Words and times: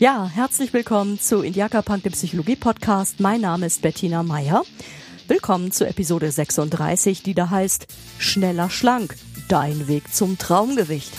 Ja, 0.00 0.30
herzlich 0.32 0.72
willkommen 0.72 1.20
zu 1.20 1.42
Indiaka 1.42 1.82
Punk, 1.82 2.04
dem 2.04 2.12
Psychologie-Podcast. 2.12 3.20
Mein 3.20 3.42
Name 3.42 3.66
ist 3.66 3.82
Bettina 3.82 4.22
Meyer. 4.22 4.62
Willkommen 5.28 5.72
zu 5.72 5.86
Episode 5.86 6.30
36, 6.30 7.22
die 7.22 7.34
da 7.34 7.50
heißt 7.50 7.86
Schneller 8.16 8.70
schlank. 8.70 9.14
Dein 9.48 9.88
Weg 9.88 10.10
zum 10.10 10.38
Traumgewicht. 10.38 11.12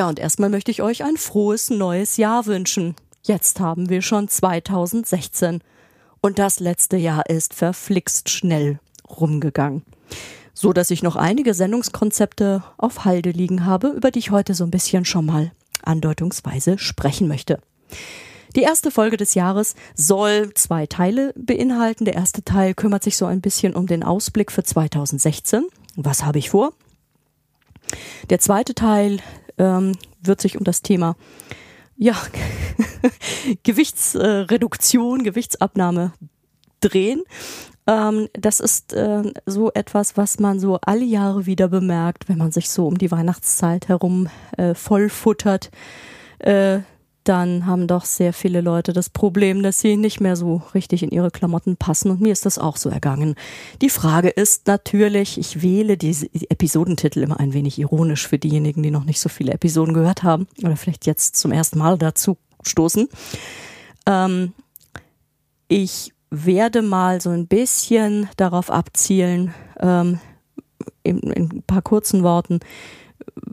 Ja, 0.00 0.08
und 0.08 0.18
erstmal 0.18 0.48
möchte 0.48 0.70
ich 0.70 0.80
euch 0.80 1.04
ein 1.04 1.18
frohes 1.18 1.68
neues 1.68 2.16
Jahr 2.16 2.46
wünschen. 2.46 2.94
Jetzt 3.22 3.60
haben 3.60 3.90
wir 3.90 4.00
schon 4.00 4.28
2016 4.28 5.60
und 6.22 6.38
das 6.38 6.58
letzte 6.58 6.96
Jahr 6.96 7.28
ist 7.28 7.52
verflixt 7.52 8.30
schnell 8.30 8.80
rumgegangen. 9.10 9.82
So 10.54 10.72
dass 10.72 10.90
ich 10.90 11.02
noch 11.02 11.16
einige 11.16 11.52
Sendungskonzepte 11.52 12.64
auf 12.78 13.04
Halde 13.04 13.30
liegen 13.30 13.66
habe, 13.66 13.88
über 13.88 14.10
die 14.10 14.20
ich 14.20 14.30
heute 14.30 14.54
so 14.54 14.64
ein 14.64 14.70
bisschen 14.70 15.04
schon 15.04 15.26
mal 15.26 15.52
andeutungsweise 15.82 16.78
sprechen 16.78 17.28
möchte. 17.28 17.60
Die 18.56 18.62
erste 18.62 18.90
Folge 18.90 19.18
des 19.18 19.34
Jahres 19.34 19.74
soll 19.94 20.54
zwei 20.54 20.86
Teile 20.86 21.34
beinhalten. 21.36 22.06
Der 22.06 22.14
erste 22.14 22.42
Teil 22.42 22.72
kümmert 22.72 23.04
sich 23.04 23.18
so 23.18 23.26
ein 23.26 23.42
bisschen 23.42 23.76
um 23.76 23.86
den 23.86 24.02
Ausblick 24.02 24.50
für 24.50 24.64
2016. 24.64 25.66
Was 25.96 26.24
habe 26.24 26.38
ich 26.38 26.48
vor? 26.48 26.72
Der 28.30 28.38
zweite 28.38 28.74
Teil 28.74 29.20
ähm, 29.60 29.92
wird 30.22 30.40
sich 30.40 30.58
um 30.58 30.64
das 30.64 30.82
Thema 30.82 31.16
ja, 31.96 32.16
Gewichtsreduktion, 33.62 35.22
Gewichtsabnahme 35.22 36.12
drehen. 36.80 37.22
Ähm, 37.86 38.28
das 38.32 38.60
ist 38.60 38.94
äh, 38.94 39.22
so 39.44 39.70
etwas, 39.72 40.16
was 40.16 40.38
man 40.38 40.58
so 40.58 40.78
alle 40.80 41.04
Jahre 41.04 41.44
wieder 41.44 41.68
bemerkt, 41.68 42.28
wenn 42.28 42.38
man 42.38 42.52
sich 42.52 42.70
so 42.70 42.86
um 42.86 42.96
die 42.96 43.10
Weihnachtszeit 43.10 43.88
herum 43.88 44.28
äh, 44.56 44.74
vollfuttert. 44.74 45.70
Äh, 46.38 46.80
dann 47.30 47.64
haben 47.64 47.86
doch 47.86 48.06
sehr 48.06 48.32
viele 48.32 48.60
Leute 48.60 48.92
das 48.92 49.08
Problem, 49.08 49.62
dass 49.62 49.78
sie 49.78 49.96
nicht 49.96 50.20
mehr 50.20 50.34
so 50.34 50.62
richtig 50.74 51.04
in 51.04 51.12
ihre 51.12 51.30
Klamotten 51.30 51.76
passen. 51.76 52.10
Und 52.10 52.20
mir 52.20 52.32
ist 52.32 52.44
das 52.44 52.58
auch 52.58 52.76
so 52.76 52.90
ergangen. 52.90 53.36
Die 53.80 53.88
Frage 53.88 54.30
ist 54.30 54.66
natürlich, 54.66 55.38
ich 55.38 55.62
wähle 55.62 55.96
diese 55.96 56.26
Episodentitel 56.50 57.20
immer 57.20 57.38
ein 57.38 57.52
wenig 57.52 57.78
ironisch 57.78 58.26
für 58.26 58.40
diejenigen, 58.40 58.82
die 58.82 58.90
noch 58.90 59.04
nicht 59.04 59.20
so 59.20 59.28
viele 59.28 59.52
Episoden 59.52 59.94
gehört 59.94 60.24
haben 60.24 60.48
oder 60.64 60.74
vielleicht 60.74 61.06
jetzt 61.06 61.36
zum 61.36 61.52
ersten 61.52 61.78
Mal 61.78 61.98
dazu 61.98 62.36
stoßen. 62.64 63.08
Ähm, 64.06 64.52
ich 65.68 66.12
werde 66.30 66.82
mal 66.82 67.20
so 67.20 67.30
ein 67.30 67.46
bisschen 67.46 68.28
darauf 68.36 68.72
abzielen, 68.72 69.54
ähm, 69.78 70.18
in, 71.04 71.20
in 71.20 71.58
ein 71.58 71.62
paar 71.62 71.82
kurzen 71.82 72.24
Worten, 72.24 72.58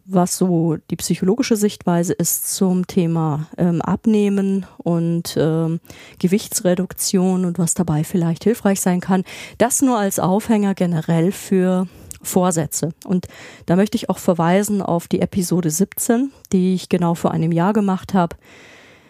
was 0.08 0.38
so 0.38 0.78
die 0.90 0.96
psychologische 0.96 1.58
Sichtweise 1.58 2.14
ist 2.14 2.56
zum 2.56 2.88
Thema 2.88 3.48
ähm, 3.58 3.82
Abnehmen 3.82 4.66
und 4.78 5.36
ähm, 5.38 5.82
Gewichtsreduktion 6.20 7.44
und 7.44 7.60
was 7.60 7.74
dabei 7.74 8.04
vielleicht 8.06 8.46
hilfreich 8.46 8.80
sein 8.80 9.02
kann. 9.02 9.24
Das 9.58 9.82
nur 9.82 9.98
als 9.98 10.20
Aufhänger 10.20 10.76
generell 10.76 11.34
für 11.34 11.88
Vorsätze. 12.22 12.94
Und 13.06 13.28
da 13.66 13.76
möchte 13.76 13.98
ich 13.98 14.10
auch 14.10 14.18
verweisen 14.18 14.82
auf 14.82 15.08
die 15.08 15.20
Episode 15.20 15.70
17, 15.70 16.32
die 16.54 16.74
ich 16.74 16.90
genau 16.90 17.14
vor 17.14 17.32
einem 17.32 17.52
Jahr 17.52 17.74
gemacht 17.74 18.14
habe, 18.14 18.38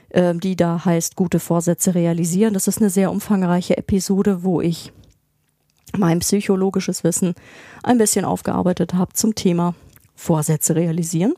äh, 0.10 0.34
die 0.34 0.56
da 0.56 0.84
heißt 0.84 1.16
Gute 1.16 1.40
Vorsätze 1.40 1.94
realisieren. 1.94 2.56
Das 2.56 2.68
ist 2.68 2.80
eine 2.80 2.90
sehr 2.90 3.12
umfangreiche 3.12 3.78
Episode, 3.78 4.44
wo 4.44 4.62
ich 4.62 4.92
mein 5.96 6.20
psychologisches 6.20 7.04
Wissen 7.04 7.36
ein 7.84 8.00
bisschen 8.00 8.26
aufgearbeitet 8.26 8.96
habe 8.96 9.14
zum 9.14 9.36
Thema 9.36 9.76
Vorsätze 10.18 10.76
realisieren. 10.76 11.34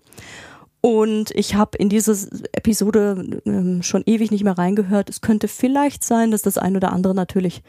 Und 0.81 1.31
ich 1.31 1.56
habe 1.56 1.78
in 1.78 1.90
diese 1.90 2.13
Episode 2.53 3.41
ähm, 3.45 3.84
schon 3.84 4.03
ewig 4.06 4.31
nicht 4.31 4.45
mehr 4.45 4.57
reingehört. 4.57 5.09
Es 5.09 5.22
könnte 5.22 5.50
vielleicht 5.50 6.03
sein, 6.03 6.31
dass 6.31 6.41
das 6.41 6.57
ein 6.57 6.78
oder 6.78 6.94
andere 6.94 7.13
natürlich 7.13 7.62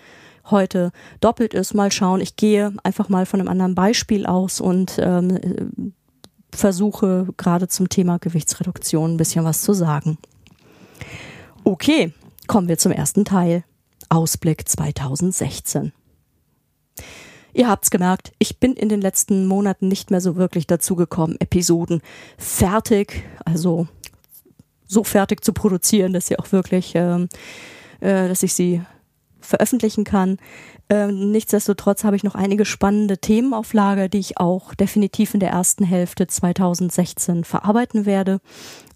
heute 0.48 0.92
doppelt 1.20 1.52
ist. 1.52 1.74
Mal 1.74 1.90
schauen. 1.90 2.20
Ich 2.20 2.36
gehe 2.36 2.72
einfach 2.84 3.08
mal 3.08 3.26
von 3.26 3.40
einem 3.40 3.48
anderen 3.48 3.74
Beispiel 3.74 4.26
aus 4.26 4.60
und 4.60 4.96
ähm, 5.00 5.92
versuche 6.52 7.28
gerade 7.36 7.66
zum 7.66 7.88
Thema 7.88 8.18
Gewichtsreduktion 8.18 9.14
ein 9.14 9.16
bisschen 9.16 9.44
was 9.44 9.62
zu 9.62 9.72
sagen. 9.72 10.18
Okay, 11.64 12.12
kommen 12.46 12.68
wir 12.68 12.78
zum 12.78 12.92
ersten 12.92 13.24
Teil. 13.24 13.64
Ausblick 14.08 14.68
2016. 14.68 15.92
Ihr 17.52 17.68
habt's 17.68 17.90
gemerkt, 17.90 18.32
ich 18.38 18.58
bin 18.58 18.74
in 18.74 18.88
den 18.88 19.00
letzten 19.00 19.46
Monaten 19.46 19.88
nicht 19.88 20.10
mehr 20.10 20.20
so 20.20 20.36
wirklich 20.36 20.66
dazu 20.66 20.96
gekommen, 20.96 21.36
Episoden 21.40 22.02
fertig, 22.38 23.24
also 23.44 23.88
so 24.86 25.04
fertig 25.04 25.44
zu 25.44 25.52
produzieren, 25.52 26.12
dass 26.12 26.26
sie 26.26 26.38
auch 26.38 26.50
wirklich, 26.52 26.92
ähm, 26.94 27.28
äh, 28.00 28.28
dass 28.28 28.42
ich 28.42 28.54
sie 28.54 28.82
veröffentlichen 29.40 30.04
kann. 30.04 30.38
Ähm, 30.88 31.30
nichtsdestotrotz 31.30 32.02
habe 32.02 32.16
ich 32.16 32.24
noch 32.24 32.34
einige 32.34 32.64
spannende 32.64 33.18
Themen 33.18 33.54
auf 33.54 33.72
Lager, 33.72 34.08
die 34.08 34.18
ich 34.18 34.38
auch 34.38 34.74
definitiv 34.74 35.34
in 35.34 35.40
der 35.40 35.50
ersten 35.50 35.84
Hälfte 35.84 36.26
2016 36.26 37.44
verarbeiten 37.44 38.06
werde. 38.06 38.40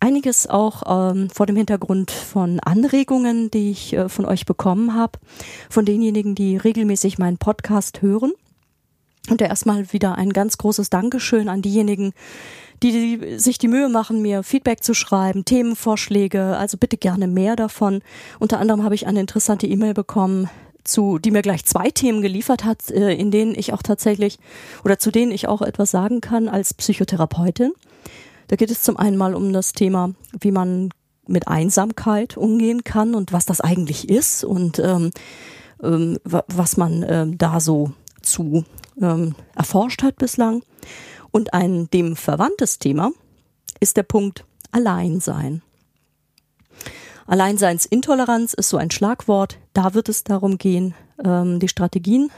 Einiges 0.00 0.48
auch 0.48 1.12
ähm, 1.12 1.30
vor 1.30 1.46
dem 1.46 1.54
Hintergrund 1.54 2.10
von 2.10 2.58
Anregungen, 2.60 3.50
die 3.50 3.70
ich 3.70 3.92
äh, 3.92 4.08
von 4.08 4.24
euch 4.24 4.44
bekommen 4.44 4.94
habe, 4.94 5.20
von 5.70 5.84
denjenigen, 5.84 6.34
die 6.34 6.56
regelmäßig 6.56 7.18
meinen 7.18 7.38
Podcast 7.38 8.02
hören. 8.02 8.32
Und 9.30 9.40
erstmal 9.40 9.92
wieder 9.92 10.16
ein 10.16 10.32
ganz 10.32 10.58
großes 10.58 10.90
Dankeschön 10.90 11.48
an 11.48 11.62
diejenigen, 11.62 12.12
die, 12.82 12.92
die 12.92 13.38
sich 13.38 13.56
die 13.56 13.68
Mühe 13.68 13.88
machen, 13.88 14.20
mir 14.20 14.42
Feedback 14.42 14.82
zu 14.82 14.92
schreiben, 14.92 15.44
Themenvorschläge, 15.44 16.56
also 16.56 16.76
bitte 16.76 16.98
gerne 16.98 17.26
mehr 17.26 17.56
davon. 17.56 18.02
Unter 18.38 18.58
anderem 18.58 18.82
habe 18.82 18.94
ich 18.94 19.06
eine 19.06 19.20
interessante 19.20 19.66
E-Mail 19.66 19.94
bekommen, 19.94 20.50
zu, 20.84 21.18
die 21.18 21.30
mir 21.30 21.40
gleich 21.40 21.64
zwei 21.64 21.90
Themen 21.90 22.20
geliefert 22.20 22.64
hat, 22.64 22.90
äh, 22.90 23.14
in 23.14 23.30
denen 23.30 23.54
ich 23.54 23.72
auch 23.72 23.82
tatsächlich 23.82 24.38
oder 24.84 24.98
zu 24.98 25.10
denen 25.10 25.32
ich 25.32 25.48
auch 25.48 25.62
etwas 25.62 25.90
sagen 25.90 26.20
kann 26.20 26.48
als 26.48 26.74
Psychotherapeutin. 26.74 27.72
Da 28.48 28.56
geht 28.56 28.70
es 28.70 28.82
zum 28.82 28.98
einen 28.98 29.16
mal 29.16 29.34
um 29.34 29.54
das 29.54 29.72
Thema, 29.72 30.12
wie 30.38 30.52
man 30.52 30.90
mit 31.26 31.48
Einsamkeit 31.48 32.36
umgehen 32.36 32.84
kann 32.84 33.14
und 33.14 33.32
was 33.32 33.46
das 33.46 33.62
eigentlich 33.62 34.10
ist 34.10 34.44
und 34.44 34.78
ähm, 34.78 35.10
ähm, 35.82 36.18
was 36.24 36.76
man 36.76 37.02
ähm, 37.08 37.38
da 37.38 37.60
so 37.60 37.92
zu 38.20 38.64
ähm, 39.00 39.34
erforscht 39.54 40.02
hat 40.02 40.16
bislang. 40.16 40.62
Und 41.30 41.52
ein 41.52 41.90
dem 41.90 42.16
verwandtes 42.16 42.78
Thema 42.78 43.10
ist 43.80 43.96
der 43.96 44.04
Punkt 44.04 44.44
Alleinsein. 44.70 45.62
Alleinseinsintoleranz 47.26 48.54
ist 48.54 48.68
so 48.68 48.76
ein 48.76 48.90
Schlagwort. 48.90 49.58
Da 49.72 49.94
wird 49.94 50.08
es 50.08 50.24
darum 50.24 50.58
gehen, 50.58 50.94
ähm, 51.24 51.58
die 51.58 51.68
Strategien, 51.68 52.30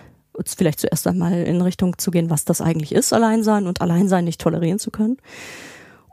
vielleicht 0.45 0.81
zuerst 0.81 1.07
einmal 1.07 1.33
in 1.33 1.61
Richtung 1.63 1.99
zu 1.99 2.11
gehen, 2.11 2.31
was 2.31 2.45
das 2.45 2.61
eigentlich 2.61 2.93
ist, 2.93 3.13
Alleinsein 3.13 3.67
und 3.67 3.81
Alleinsein 3.81 4.25
nicht 4.25 4.41
tolerieren 4.41 4.79
zu 4.79 4.91
können. 4.91 5.17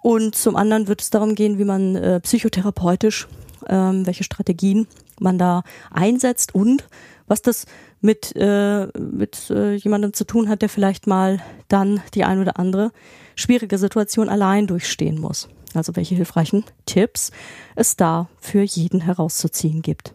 Und 0.02 0.36
zum 0.36 0.56
anderen 0.56 0.88
wird 0.88 1.02
es 1.02 1.10
darum 1.10 1.36
gehen, 1.36 1.58
wie 1.58 1.66
man 1.66 1.96
äh, 1.96 2.20
psychotherapeutisch, 2.20 3.28
ähm, 3.68 4.06
welche 4.06 4.24
Strategien 4.24 4.88
man 5.20 5.38
da 5.38 5.64
einsetzt 5.92 6.56
und 6.56 6.86
was 7.28 7.42
das 7.42 7.66
mit, 8.02 8.36
äh, 8.36 8.88
mit 8.98 9.50
äh, 9.50 9.76
jemandem 9.76 10.14
zu 10.14 10.26
tun 10.26 10.50
hat, 10.50 10.62
der 10.62 10.70
vielleicht 10.70 11.08
mal 11.08 11.42
dann 11.68 12.02
die 12.14 12.24
ein 12.24 12.40
oder 12.40 12.60
andere 12.60 12.92
schwierige 13.36 13.78
Situation 13.78 14.30
allein 14.30 14.68
durchstehen 14.68 15.20
muss. 15.20 15.50
Also 15.74 15.96
welche 15.96 16.16
hilfreichen 16.16 16.64
Tipps 16.86 17.32
es 17.76 17.96
da 17.96 18.28
für 18.40 18.62
jeden 18.62 19.02
herauszuziehen 19.02 19.82
gibt. 19.82 20.14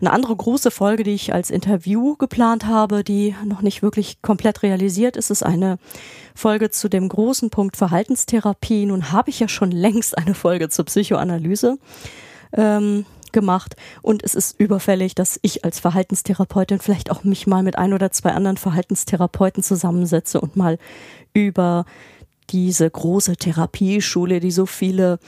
Eine 0.00 0.12
andere 0.12 0.36
große 0.36 0.70
Folge, 0.70 1.02
die 1.02 1.14
ich 1.14 1.34
als 1.34 1.50
Interview 1.50 2.14
geplant 2.16 2.66
habe, 2.66 3.02
die 3.02 3.34
noch 3.44 3.62
nicht 3.62 3.82
wirklich 3.82 4.22
komplett 4.22 4.62
realisiert 4.62 5.16
ist, 5.16 5.30
ist 5.30 5.42
eine 5.42 5.78
Folge 6.36 6.70
zu 6.70 6.88
dem 6.88 7.08
großen 7.08 7.50
Punkt 7.50 7.76
Verhaltenstherapie. 7.76 8.86
Nun 8.86 9.10
habe 9.10 9.30
ich 9.30 9.40
ja 9.40 9.48
schon 9.48 9.72
längst 9.72 10.16
eine 10.16 10.34
Folge 10.34 10.68
zur 10.68 10.84
Psychoanalyse. 10.84 11.78
Ähm, 12.52 13.06
gemacht 13.32 13.76
und 14.02 14.22
es 14.22 14.34
ist 14.34 14.58
überfällig, 14.58 15.14
dass 15.14 15.38
ich 15.42 15.64
als 15.64 15.80
Verhaltenstherapeutin 15.80 16.80
vielleicht 16.80 17.10
auch 17.10 17.24
mich 17.24 17.46
mal 17.46 17.62
mit 17.62 17.76
ein 17.76 17.92
oder 17.92 18.10
zwei 18.10 18.32
anderen 18.32 18.56
Verhaltenstherapeuten 18.56 19.62
zusammensetze 19.62 20.40
und 20.40 20.56
mal 20.56 20.78
über 21.32 21.84
diese 22.50 22.88
große 22.88 23.36
Therapieschule, 23.36 24.40
die 24.40 24.50
so 24.50 24.66
viele, 24.66 25.18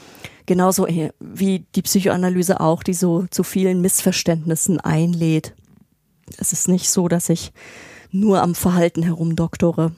genauso 0.45 0.87
wie 1.19 1.65
die 1.75 1.81
Psychoanalyse 1.81 2.59
auch, 2.59 2.83
die 2.83 2.93
so 2.93 3.25
zu 3.29 3.43
vielen 3.43 3.81
Missverständnissen 3.81 4.79
einlädt. 4.79 5.53
Es 6.37 6.53
ist 6.53 6.67
nicht 6.67 6.89
so, 6.89 7.07
dass 7.07 7.29
ich 7.29 7.51
nur 8.11 8.41
am 8.41 8.55
Verhalten 8.55 9.03
herumdoktore 9.03 9.91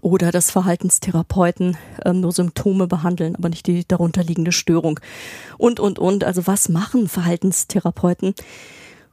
oder 0.00 0.30
dass 0.30 0.50
Verhaltenstherapeuten 0.50 1.76
ähm, 2.04 2.20
nur 2.20 2.32
Symptome 2.32 2.86
behandeln, 2.86 3.36
aber 3.36 3.48
nicht 3.48 3.66
die 3.66 3.86
darunterliegende 3.86 4.52
Störung. 4.52 5.00
Und, 5.58 5.80
und, 5.80 5.98
und. 5.98 6.24
Also 6.24 6.46
was 6.46 6.68
machen 6.68 7.08
Verhaltenstherapeuten? 7.08 8.34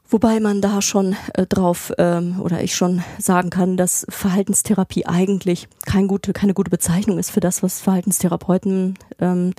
Wobei 0.09 0.39
man 0.39 0.61
da 0.61 0.81
schon 0.81 1.17
äh, 1.33 1.45
drauf 1.45 1.91
ähm, 1.97 2.39
oder 2.41 2.63
ich 2.63 2.75
schon 2.75 3.03
sagen 3.19 3.49
kann, 3.49 3.75
dass 3.75 4.05
Verhaltenstherapie 4.09 5.05
eigentlich 5.05 5.67
kein 5.85 6.07
gute, 6.07 6.31
keine 6.31 6.53
gute 6.53 6.71
Bezeichnung 6.71 7.19
ist 7.19 7.29
für 7.29 7.41
das, 7.41 7.61
was 7.61 7.81
Verhaltenstherapeuten 7.81 8.97
ähm, 9.19 9.53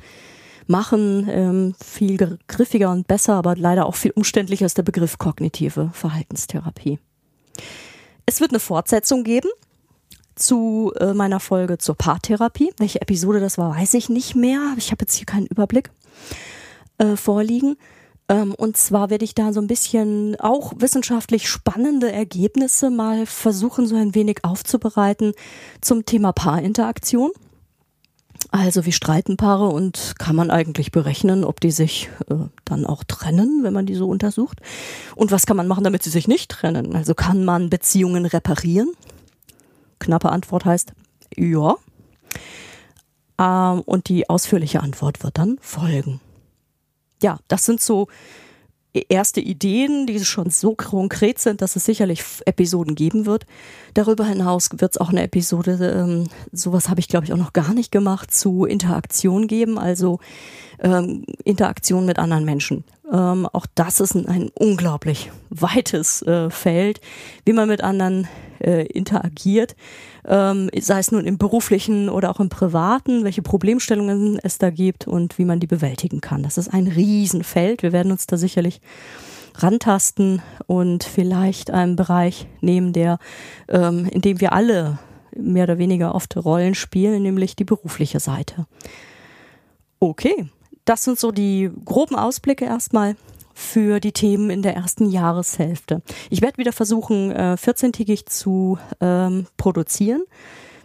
machen. 0.66 1.28
Ähm, 1.30 1.74
viel 1.84 2.38
griffiger 2.46 2.90
und 2.90 3.06
besser, 3.06 3.34
aber 3.34 3.56
leider 3.56 3.84
auch 3.84 3.94
viel 3.94 4.12
umständlicher 4.12 4.64
ist 4.64 4.78
der 4.78 4.84
Begriff 4.84 5.18
kognitive 5.18 5.90
Verhaltenstherapie. 5.92 6.98
Es 8.24 8.40
wird 8.40 8.52
eine 8.52 8.60
Fortsetzung 8.60 9.24
geben 9.24 9.48
zu 10.38 10.92
äh, 10.98 11.12
meiner 11.12 11.40
Folge 11.40 11.78
zur 11.78 11.96
Paartherapie. 11.96 12.72
Welche 12.78 13.00
Episode 13.00 13.40
das 13.40 13.58
war, 13.58 13.76
weiß 13.76 13.94
ich 13.94 14.08
nicht 14.08 14.34
mehr. 14.34 14.74
Ich 14.76 14.90
habe 14.90 15.02
jetzt 15.02 15.14
hier 15.14 15.26
keinen 15.26 15.46
Überblick 15.46 15.90
äh, 16.98 17.16
vorliegen. 17.16 17.76
Ähm, 18.28 18.54
und 18.54 18.76
zwar 18.76 19.10
werde 19.10 19.24
ich 19.24 19.34
da 19.34 19.52
so 19.52 19.60
ein 19.60 19.66
bisschen 19.66 20.36
auch 20.40 20.72
wissenschaftlich 20.76 21.48
spannende 21.48 22.12
Ergebnisse 22.12 22.90
mal 22.90 23.26
versuchen, 23.26 23.86
so 23.86 23.96
ein 23.96 24.14
wenig 24.14 24.44
aufzubereiten 24.44 25.32
zum 25.80 26.04
Thema 26.04 26.32
Paarinteraktion. 26.32 27.30
Also 28.50 28.86
wie 28.86 28.92
streiten 28.92 29.36
Paare 29.36 29.68
und 29.68 30.14
kann 30.18 30.36
man 30.36 30.50
eigentlich 30.50 30.92
berechnen, 30.92 31.44
ob 31.44 31.60
die 31.60 31.72
sich 31.72 32.08
äh, 32.30 32.34
dann 32.64 32.86
auch 32.86 33.02
trennen, 33.04 33.60
wenn 33.62 33.72
man 33.72 33.84
die 33.84 33.94
so 33.94 34.08
untersucht? 34.08 34.60
Und 35.16 35.32
was 35.32 35.44
kann 35.44 35.56
man 35.56 35.66
machen, 35.66 35.84
damit 35.84 36.02
sie 36.02 36.10
sich 36.10 36.28
nicht 36.28 36.50
trennen? 36.50 36.94
Also 36.94 37.14
kann 37.14 37.44
man 37.44 37.68
Beziehungen 37.68 38.26
reparieren? 38.26 38.92
Knappe 39.98 40.30
Antwort 40.30 40.64
heißt 40.64 40.92
ja. 41.36 41.76
Ähm, 43.38 43.80
und 43.82 44.08
die 44.08 44.28
ausführliche 44.28 44.80
Antwort 44.80 45.22
wird 45.22 45.38
dann 45.38 45.58
folgen 45.60 46.20
ja, 47.22 47.38
das 47.48 47.64
sind 47.64 47.80
so 47.80 48.08
erste 49.10 49.40
Ideen, 49.40 50.06
die 50.06 50.24
schon 50.24 50.50
so 50.50 50.74
konkret 50.74 51.38
sind, 51.38 51.62
dass 51.62 51.76
es 51.76 51.84
sicherlich 51.84 52.24
Episoden 52.46 52.94
geben 52.94 53.26
wird. 53.26 53.46
Darüber 53.94 54.24
hinaus 54.24 54.70
wird 54.72 54.92
es 54.92 54.98
auch 54.98 55.10
eine 55.10 55.22
Episode, 55.22 55.94
ähm, 55.94 56.24
sowas 56.52 56.88
habe 56.88 56.98
ich 56.98 57.06
glaube 57.06 57.26
ich 57.26 57.32
auch 57.32 57.38
noch 57.38 57.52
gar 57.52 57.74
nicht 57.74 57.92
gemacht, 57.92 58.32
zu 58.32 58.64
Interaktion 58.64 59.46
geben, 59.46 59.78
also 59.78 60.18
ähm, 60.80 61.24
Interaktion 61.44 62.06
mit 62.06 62.18
anderen 62.18 62.44
Menschen. 62.44 62.84
Ähm, 63.12 63.46
auch 63.52 63.66
das 63.74 64.00
ist 64.00 64.14
ein, 64.14 64.26
ein 64.26 64.50
unglaublich 64.54 65.30
weites 65.50 66.22
äh, 66.22 66.50
Feld, 66.50 67.00
wie 67.44 67.52
man 67.52 67.68
mit 67.68 67.82
anderen 67.82 68.26
äh, 68.60 68.86
interagiert, 68.86 69.76
ähm, 70.26 70.70
sei 70.78 70.98
es 70.98 71.12
nun 71.12 71.24
im 71.24 71.38
beruflichen 71.38 72.08
oder 72.08 72.30
auch 72.30 72.40
im 72.40 72.48
privaten, 72.48 73.24
welche 73.24 73.42
Problemstellungen 73.42 74.38
es 74.42 74.58
da 74.58 74.70
gibt 74.70 75.06
und 75.06 75.38
wie 75.38 75.44
man 75.44 75.60
die 75.60 75.66
bewältigen 75.66 76.20
kann. 76.20 76.42
Das 76.42 76.58
ist 76.58 76.68
ein 76.68 76.86
Riesenfeld. 76.86 77.82
Wir 77.82 77.92
werden 77.92 78.12
uns 78.12 78.26
da 78.26 78.36
sicherlich 78.36 78.80
rantasten 79.54 80.42
und 80.66 81.04
vielleicht 81.04 81.70
einen 81.70 81.96
Bereich 81.96 82.46
nehmen, 82.60 82.92
der, 82.92 83.18
ähm, 83.68 84.06
in 84.06 84.20
dem 84.20 84.40
wir 84.40 84.52
alle 84.52 84.98
mehr 85.36 85.64
oder 85.64 85.78
weniger 85.78 86.14
oft 86.14 86.36
Rollen 86.36 86.74
spielen, 86.74 87.22
nämlich 87.22 87.56
die 87.56 87.64
berufliche 87.64 88.20
Seite. 88.20 88.66
Okay, 90.00 90.48
das 90.84 91.04
sind 91.04 91.18
so 91.18 91.32
die 91.32 91.70
groben 91.84 92.16
Ausblicke 92.16 92.64
erstmal 92.64 93.16
für 93.58 93.98
die 93.98 94.12
Themen 94.12 94.50
in 94.50 94.62
der 94.62 94.76
ersten 94.76 95.10
Jahreshälfte. 95.10 96.00
Ich 96.30 96.42
werde 96.42 96.58
wieder 96.58 96.72
versuchen, 96.72 97.32
äh, 97.32 97.56
14-tägig 97.60 98.26
zu 98.26 98.78
ähm, 99.00 99.46
produzieren, 99.56 100.22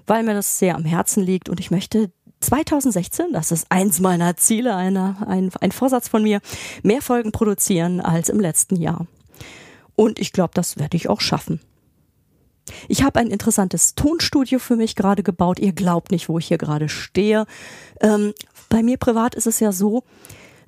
weil 0.07 0.23
mir 0.23 0.33
das 0.33 0.57
sehr 0.57 0.75
am 0.75 0.83
Herzen 0.83 1.21
liegt 1.21 1.49
und 1.49 1.59
ich 1.59 1.69
möchte 1.69 2.11
2016, 2.39 3.27
das 3.31 3.51
ist 3.51 3.67
eins 3.69 3.99
meiner 3.99 4.37
Ziele, 4.37 4.75
eine, 4.75 5.17
ein, 5.27 5.51
ein 5.61 5.71
Vorsatz 5.71 6.07
von 6.07 6.23
mir, 6.23 6.41
mehr 6.81 7.03
Folgen 7.03 7.31
produzieren 7.31 8.01
als 8.01 8.29
im 8.29 8.39
letzten 8.39 8.75
Jahr. 8.75 9.05
Und 9.95 10.17
ich 10.17 10.33
glaube, 10.33 10.51
das 10.55 10.79
werde 10.79 10.97
ich 10.97 11.09
auch 11.09 11.21
schaffen. 11.21 11.61
Ich 12.87 13.03
habe 13.03 13.19
ein 13.19 13.27
interessantes 13.27 13.93
Tonstudio 13.93 14.57
für 14.57 14.75
mich 14.75 14.95
gerade 14.95 15.21
gebaut. 15.21 15.59
Ihr 15.59 15.73
glaubt 15.73 16.09
nicht, 16.09 16.27
wo 16.27 16.39
ich 16.39 16.47
hier 16.47 16.57
gerade 16.57 16.89
stehe. 16.89 17.45
Ähm, 18.01 18.33
bei 18.67 18.81
mir 18.81 18.97
privat 18.97 19.35
ist 19.35 19.45
es 19.45 19.59
ja 19.59 19.71
so, 19.71 20.03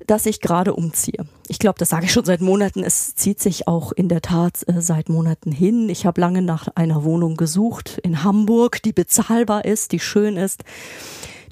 dass 0.08 0.26
ich 0.26 0.42
gerade 0.42 0.74
umziehe. 0.74 1.26
Ich 1.48 1.60
glaube, 1.60 1.80
das 1.80 1.90
sage 1.90 2.06
ich 2.06 2.12
schon 2.12 2.26
seit 2.26 2.42
Monaten. 2.42 2.84
Es 2.84 3.16
zieht 3.16 3.40
sich 3.40 3.68
auch 3.68 3.92
in 3.92 4.10
der 4.10 4.22
Tat 4.22 4.68
äh, 4.68 4.82
seit 4.82 5.10
Monaten 5.10 5.52
hin. 5.52 5.90
Ich 5.90 6.06
habe 6.06 6.22
lange 6.22 6.42
nach 6.42 6.68
einer 6.76 7.04
Wohnung 7.04 7.38
gesucht 7.38 8.00
in 8.04 8.24
Hamburg, 8.24 8.82
die 8.84 8.94
bezahlbar 8.94 9.66
ist, 9.66 9.92
die 9.92 10.00
schön 10.00 10.38
ist, 10.38 10.64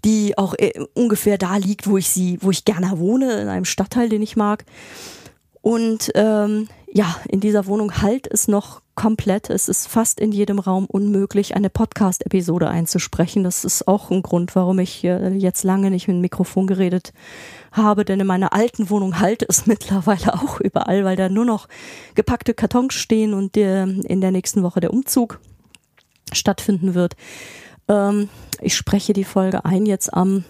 die 0.03 0.37
auch 0.37 0.53
äh, 0.57 0.73
ungefähr 0.93 1.37
da 1.37 1.57
liegt, 1.57 1.87
wo 1.87 1.97
ich 1.97 2.09
sie, 2.09 2.37
wo 2.41 2.51
ich 2.51 2.65
gerne 2.65 2.99
wohne, 2.99 3.41
in 3.41 3.47
einem 3.47 3.65
Stadtteil, 3.65 4.09
den 4.09 4.21
ich 4.21 4.35
mag. 4.35 4.65
Und 5.61 6.11
ähm, 6.15 6.67
ja, 6.91 7.15
in 7.29 7.39
dieser 7.39 7.65
Wohnung 7.67 8.01
halt 8.01 8.27
es 8.27 8.47
noch 8.47 8.81
komplett. 8.95 9.49
Es 9.49 9.69
ist 9.69 9.87
fast 9.87 10.19
in 10.19 10.31
jedem 10.31 10.59
Raum 10.59 10.85
unmöglich, 10.85 11.55
eine 11.55 11.69
Podcast-Episode 11.69 12.69
einzusprechen. 12.69 13.43
Das 13.43 13.63
ist 13.63 13.87
auch 13.87 14.11
ein 14.11 14.21
Grund, 14.21 14.55
warum 14.55 14.79
ich 14.79 15.03
äh, 15.03 15.29
jetzt 15.29 15.63
lange 15.63 15.89
nicht 15.89 16.07
mit 16.07 16.15
dem 16.15 16.21
Mikrofon 16.21 16.67
geredet 16.67 17.13
habe, 17.73 18.05
denn 18.05 18.19
in 18.19 18.27
meiner 18.27 18.53
alten 18.53 18.89
Wohnung 18.89 19.19
halte 19.19 19.45
es 19.47 19.65
mittlerweile 19.67 20.33
auch 20.33 20.59
überall, 20.59 21.03
weil 21.03 21.15
da 21.15 21.29
nur 21.29 21.45
noch 21.45 21.67
gepackte 22.15 22.53
Kartons 22.53 22.93
stehen 22.93 23.33
und 23.33 23.55
der, 23.55 23.83
in 23.83 24.21
der 24.21 24.31
nächsten 24.31 24.63
Woche 24.63 24.79
der 24.79 24.93
Umzug 24.93 25.39
stattfinden 26.31 26.93
wird. 26.93 27.15
Ähm, 27.87 28.29
ich 28.61 28.75
spreche 28.75 29.13
die 29.13 29.23
Folge 29.23 29.65
ein 29.65 29.85
jetzt 29.85 30.13
am, 30.13 30.43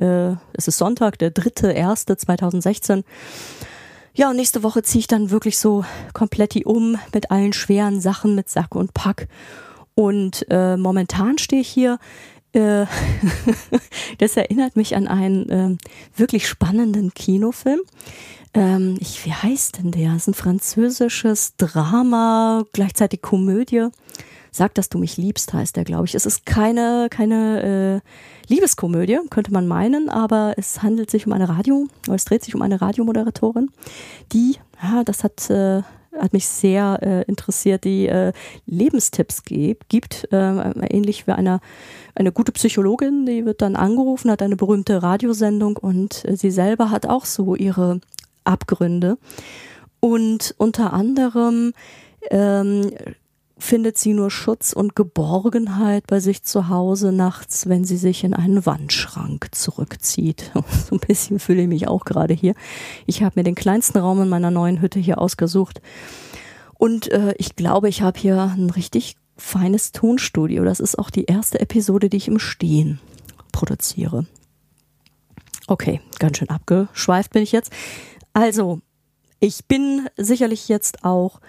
äh, 0.00 0.32
es 0.52 0.68
ist 0.68 0.78
Sonntag, 0.78 1.18
der 1.18 1.30
dritte, 1.30 1.70
erste 1.70 2.16
2016. 2.16 3.04
Ja, 4.16 4.30
und 4.30 4.36
nächste 4.36 4.62
Woche 4.62 4.82
ziehe 4.82 5.00
ich 5.00 5.06
dann 5.06 5.30
wirklich 5.30 5.58
so 5.58 5.84
komplett 6.12 6.54
die 6.54 6.64
um 6.64 6.96
mit 7.12 7.30
allen 7.30 7.52
schweren 7.52 8.00
Sachen, 8.00 8.34
mit 8.34 8.48
Sack 8.48 8.74
und 8.74 8.94
Pack. 8.94 9.28
Und 9.96 10.46
äh, 10.50 10.76
momentan 10.76 11.38
stehe 11.38 11.62
ich 11.62 11.68
hier 11.68 11.98
äh, 12.54 12.86
das 14.18 14.36
erinnert 14.36 14.76
mich 14.76 14.96
an 14.96 15.08
einen 15.08 15.48
äh, 15.48 15.76
wirklich 16.16 16.48
spannenden 16.48 17.12
Kinofilm. 17.14 17.80
Ähm, 18.54 18.96
ich, 19.00 19.24
wie 19.26 19.32
heißt 19.32 19.78
denn 19.78 19.90
der? 19.90 20.12
Das 20.12 20.22
ist 20.22 20.28
ein 20.28 20.34
französisches 20.34 21.56
Drama, 21.56 22.64
gleichzeitig 22.72 23.20
Komödie. 23.20 23.88
Sag, 24.52 24.74
dass 24.74 24.88
du 24.88 24.98
mich 24.98 25.16
liebst, 25.16 25.52
heißt 25.52 25.74
der, 25.74 25.82
glaube 25.82 26.06
ich. 26.06 26.14
Es 26.14 26.26
ist 26.26 26.46
keine, 26.46 27.08
keine 27.10 28.02
äh, 28.02 28.52
Liebeskomödie, 28.52 29.18
könnte 29.28 29.52
man 29.52 29.66
meinen, 29.66 30.08
aber 30.08 30.54
es 30.56 30.80
handelt 30.80 31.10
sich 31.10 31.26
um 31.26 31.32
eine 31.32 31.48
Radio, 31.48 31.88
es 32.08 32.24
dreht 32.24 32.44
sich 32.44 32.54
um 32.54 32.62
eine 32.62 32.80
Radiomoderatorin, 32.80 33.70
die, 34.32 34.56
ja, 34.80 35.02
das 35.02 35.24
hat 35.24 35.50
äh, 35.50 35.82
hat 36.18 36.32
mich 36.32 36.46
sehr 36.46 36.98
äh, 37.02 37.22
interessiert, 37.22 37.84
die 37.84 38.06
äh, 38.06 38.32
Lebenstipps 38.66 39.42
gibt, 39.44 40.28
äh, 40.32 40.70
ähnlich 40.90 41.26
wie 41.26 41.32
einer 41.32 41.60
eine 42.14 42.32
gute 42.32 42.52
Psychologin, 42.52 43.26
die 43.26 43.44
wird 43.44 43.60
dann 43.60 43.76
angerufen, 43.76 44.30
hat 44.30 44.42
eine 44.42 44.56
berühmte 44.56 45.02
Radiosendung 45.02 45.76
und 45.76 46.24
äh, 46.24 46.36
sie 46.36 46.50
selber 46.50 46.90
hat 46.90 47.06
auch 47.06 47.24
so 47.24 47.54
ihre 47.54 48.00
Abgründe. 48.44 49.18
Und 50.00 50.54
unter 50.58 50.92
anderem 50.92 51.72
ähm, 52.30 52.90
findet 53.64 53.96
sie 53.96 54.12
nur 54.12 54.30
Schutz 54.30 54.74
und 54.74 54.94
Geborgenheit 54.94 56.06
bei 56.06 56.20
sich 56.20 56.42
zu 56.42 56.68
Hause 56.68 57.12
nachts, 57.12 57.66
wenn 57.66 57.84
sie 57.84 57.96
sich 57.96 58.22
in 58.22 58.34
einen 58.34 58.66
Wandschrank 58.66 59.48
zurückzieht. 59.52 60.52
So 60.84 60.96
ein 60.96 61.00
bisschen 61.00 61.38
fühle 61.38 61.62
ich 61.62 61.68
mich 61.68 61.88
auch 61.88 62.04
gerade 62.04 62.34
hier. 62.34 62.54
Ich 63.06 63.22
habe 63.22 63.40
mir 63.40 63.42
den 63.42 63.54
kleinsten 63.54 63.98
Raum 63.98 64.20
in 64.20 64.28
meiner 64.28 64.50
neuen 64.50 64.82
Hütte 64.82 65.00
hier 65.00 65.18
ausgesucht. 65.18 65.80
Und 66.74 67.10
äh, 67.10 67.34
ich 67.38 67.56
glaube, 67.56 67.88
ich 67.88 68.02
habe 68.02 68.18
hier 68.18 68.52
ein 68.54 68.68
richtig 68.68 69.16
feines 69.36 69.92
Tonstudio. 69.92 70.64
Das 70.64 70.80
ist 70.80 70.98
auch 70.98 71.08
die 71.08 71.24
erste 71.24 71.58
Episode, 71.60 72.10
die 72.10 72.18
ich 72.18 72.28
im 72.28 72.38
Stehen 72.38 73.00
produziere. 73.52 74.26
Okay, 75.66 76.02
ganz 76.18 76.36
schön 76.36 76.50
abgeschweift 76.50 77.32
bin 77.32 77.42
ich 77.42 77.52
jetzt. 77.52 77.72
Also, 78.34 78.80
ich 79.40 79.64
bin 79.66 80.08
sicherlich 80.18 80.68
jetzt 80.68 81.04
auch 81.04 81.40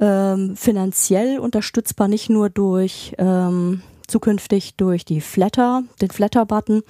ähm, 0.00 0.56
finanziell 0.56 1.38
unterstützbar, 1.38 2.08
nicht 2.08 2.30
nur 2.30 2.50
durch 2.50 3.14
ähm, 3.18 3.82
zukünftig 4.06 4.76
durch 4.76 5.04
die 5.04 5.20
Flatter, 5.20 5.82
den 6.00 6.10
Flatter-Button, 6.10 6.82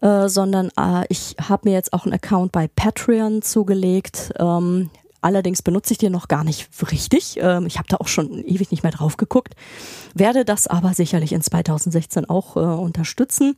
äh, 0.00 0.28
sondern 0.28 0.70
äh, 0.78 1.04
ich 1.08 1.36
habe 1.40 1.68
mir 1.68 1.74
jetzt 1.74 1.92
auch 1.92 2.04
einen 2.04 2.14
Account 2.14 2.52
bei 2.52 2.68
Patreon 2.68 3.42
zugelegt. 3.42 4.32
Ähm, 4.38 4.90
Allerdings 5.22 5.62
benutze 5.62 5.92
ich 5.92 5.98
den 5.98 6.12
noch 6.12 6.26
gar 6.26 6.42
nicht 6.42 6.68
richtig. 6.90 7.38
Ähm, 7.40 7.66
ich 7.66 7.78
habe 7.78 7.88
da 7.88 7.96
auch 7.98 8.08
schon 8.08 8.44
ewig 8.44 8.72
nicht 8.72 8.82
mehr 8.82 8.92
drauf 8.92 9.16
geguckt. 9.16 9.54
Werde 10.14 10.44
das 10.44 10.66
aber 10.66 10.92
sicherlich 10.94 11.32
in 11.32 11.40
2016 11.40 12.28
auch 12.28 12.56
äh, 12.56 12.60
unterstützen. 12.60 13.56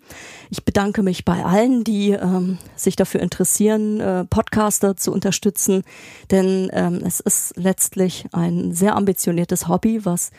Ich 0.50 0.64
bedanke 0.64 1.02
mich 1.02 1.24
bei 1.24 1.42
allen, 1.44 1.82
die 1.82 2.10
ähm, 2.10 2.58
sich 2.76 2.96
dafür 2.96 3.20
interessieren, 3.20 3.98
äh, 3.98 4.24
Podcaster 4.26 4.96
zu 4.96 5.10
unterstützen. 5.10 5.84
Denn 6.30 6.70
ähm, 6.74 7.00
es 7.04 7.20
ist 7.20 7.54
letztlich 7.56 8.26
ein 8.32 8.74
sehr 8.74 8.94
ambitioniertes 8.94 9.66
Hobby, 9.66 10.04
was 10.04 10.30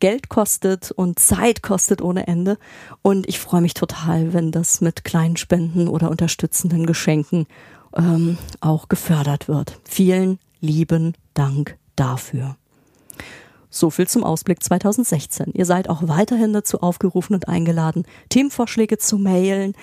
Geld 0.00 0.28
kostet 0.28 0.90
und 0.90 1.20
Zeit 1.20 1.62
kostet 1.62 2.02
ohne 2.02 2.26
Ende. 2.26 2.58
Und 3.02 3.28
ich 3.28 3.38
freue 3.38 3.60
mich 3.60 3.74
total, 3.74 4.32
wenn 4.32 4.50
das 4.50 4.80
mit 4.80 5.04
kleinen 5.04 5.36
Spenden 5.36 5.86
oder 5.86 6.10
unterstützenden 6.10 6.86
Geschenken 6.86 7.46
ähm, 7.96 8.36
auch 8.60 8.88
gefördert 8.88 9.46
wird. 9.46 9.78
Vielen 9.84 10.40
lieben 10.62 11.14
Dank 11.34 11.76
dafür. 11.96 12.56
So 13.68 13.90
viel 13.90 14.06
zum 14.06 14.22
Ausblick 14.22 14.62
2016. 14.62 15.52
Ihr 15.54 15.64
seid 15.64 15.88
auch 15.88 16.06
weiterhin 16.06 16.52
dazu 16.52 16.80
aufgerufen 16.80 17.34
und 17.34 17.48
eingeladen, 17.48 18.04
Themenvorschläge 18.28 18.98
zu 18.98 19.18
mailen, 19.18 19.74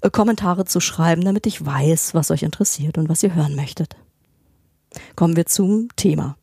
äh, 0.00 0.10
Kommentare 0.10 0.64
zu 0.64 0.80
schreiben, 0.80 1.24
damit 1.24 1.46
ich 1.46 1.64
weiß, 1.64 2.14
was 2.14 2.30
euch 2.30 2.42
interessiert 2.42 2.98
und 2.98 3.08
was 3.08 3.22
ihr 3.22 3.34
hören 3.34 3.54
möchtet. 3.54 3.96
Kommen 5.16 5.36
wir 5.36 5.46
zum 5.46 5.88
Thema. 5.96 6.36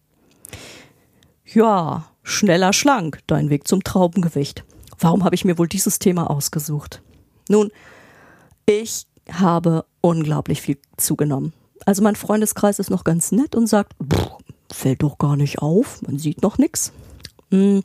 Ja, 1.45 2.05
Schneller 2.23 2.73
schlank, 2.73 3.19
dein 3.27 3.49
Weg 3.49 3.67
zum 3.67 3.83
Traubengewicht. 3.83 4.63
Warum 4.97 5.23
habe 5.23 5.35
ich 5.35 5.45
mir 5.45 5.57
wohl 5.59 5.67
dieses 5.67 5.99
Thema 5.99 6.29
ausgesucht? 6.29 7.03
Nun, 7.49 7.71
ich 8.65 9.05
habe 9.31 9.85
unglaublich 10.01 10.61
viel 10.61 10.79
zugenommen. 10.97 11.53
Also 11.85 12.03
mein 12.03 12.15
Freundeskreis 12.15 12.79
ist 12.79 12.89
noch 12.89 13.03
ganz 13.03 13.31
nett 13.31 13.55
und 13.55 13.67
sagt, 13.67 13.93
fällt 14.71 15.03
doch 15.03 15.17
gar 15.17 15.35
nicht 15.35 15.59
auf, 15.59 16.01
man 16.01 16.17
sieht 16.17 16.41
noch 16.41 16.57
nichts. 16.57 16.91
Hm, 17.51 17.83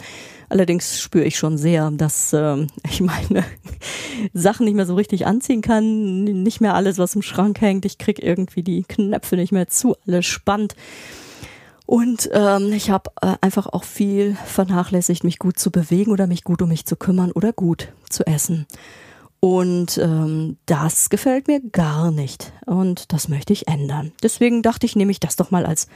allerdings 0.49 1.01
spüre 1.01 1.25
ich 1.25 1.39
schon 1.39 1.59
sehr, 1.59 1.91
dass 1.91 2.33
äh, 2.33 2.67
ich 2.91 3.01
meine 3.01 3.45
Sachen 4.33 4.65
nicht 4.65 4.75
mehr 4.75 4.87
so 4.87 4.95
richtig 4.95 5.27
anziehen 5.27 5.63
kann, 5.63 6.25
nicht 6.25 6.61
mehr 6.61 6.75
alles, 6.75 6.99
was 6.99 7.15
im 7.15 7.23
Schrank 7.23 7.61
hängt. 7.61 7.85
Ich 7.85 7.99
kriege 7.99 8.23
irgendwie 8.23 8.63
die 8.63 8.83
Knöpfe 8.83 9.37
nicht 9.37 9.53
mehr 9.53 9.69
zu, 9.69 9.97
alles 10.07 10.27
spannt. 10.27 10.75
Und 11.87 12.31
ähm, 12.33 12.73
ich 12.73 12.91
habe 12.91 13.11
äh, 13.21 13.35
einfach 13.41 13.67
auch 13.67 13.83
viel 13.83 14.37
vernachlässigt, 14.47 15.25
mich 15.25 15.41
gut 15.41 15.59
zu 15.59 15.73
bewegen 15.73 16.13
oder 16.13 16.29
mich 16.29 16.45
gut 16.45 16.63
um 16.63 16.69
mich 16.69 16.87
zu 16.87 16.95
kümmern 16.95 17.33
oder 17.33 17.53
gut 17.53 17.89
zu 18.09 18.25
essen. 18.27 18.67
Und 19.41 19.97
ähm, 19.97 20.59
das 20.67 21.09
gefällt 21.09 21.49
mir 21.49 21.61
gar 21.61 22.11
nicht. 22.11 22.53
Und 22.67 23.13
das 23.13 23.29
möchte 23.29 23.55
ich 23.55 23.69
ändern. 23.69 24.13
Deswegen 24.23 24.63
dachte 24.63 24.85
ich, 24.85 24.97
nehme 24.97 25.11
ich 25.11 25.21
das 25.21 25.37
doch 25.37 25.51
mal 25.51 25.65
als 25.65 25.89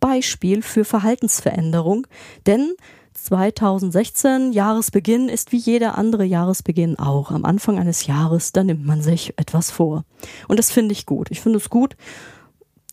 Beispiel 0.00 0.62
für 0.62 0.84
Verhaltensveränderung. 0.84 2.08
Denn 2.46 2.72
2016, 3.14 4.52
Jahresbeginn, 4.52 5.28
ist 5.28 5.52
wie 5.52 5.58
jeder 5.58 5.96
andere 5.96 6.24
Jahresbeginn 6.24 6.98
auch. 6.98 7.30
Am 7.30 7.44
Anfang 7.44 7.78
eines 7.78 8.06
Jahres, 8.06 8.50
da 8.50 8.64
nimmt 8.64 8.84
man 8.84 9.00
sich 9.00 9.32
etwas 9.36 9.70
vor. 9.70 10.04
Und 10.48 10.58
das 10.58 10.72
finde 10.72 10.92
ich 10.92 11.06
gut. 11.06 11.28
Ich 11.30 11.40
finde 11.40 11.58
es 11.58 11.70
gut, 11.70 11.96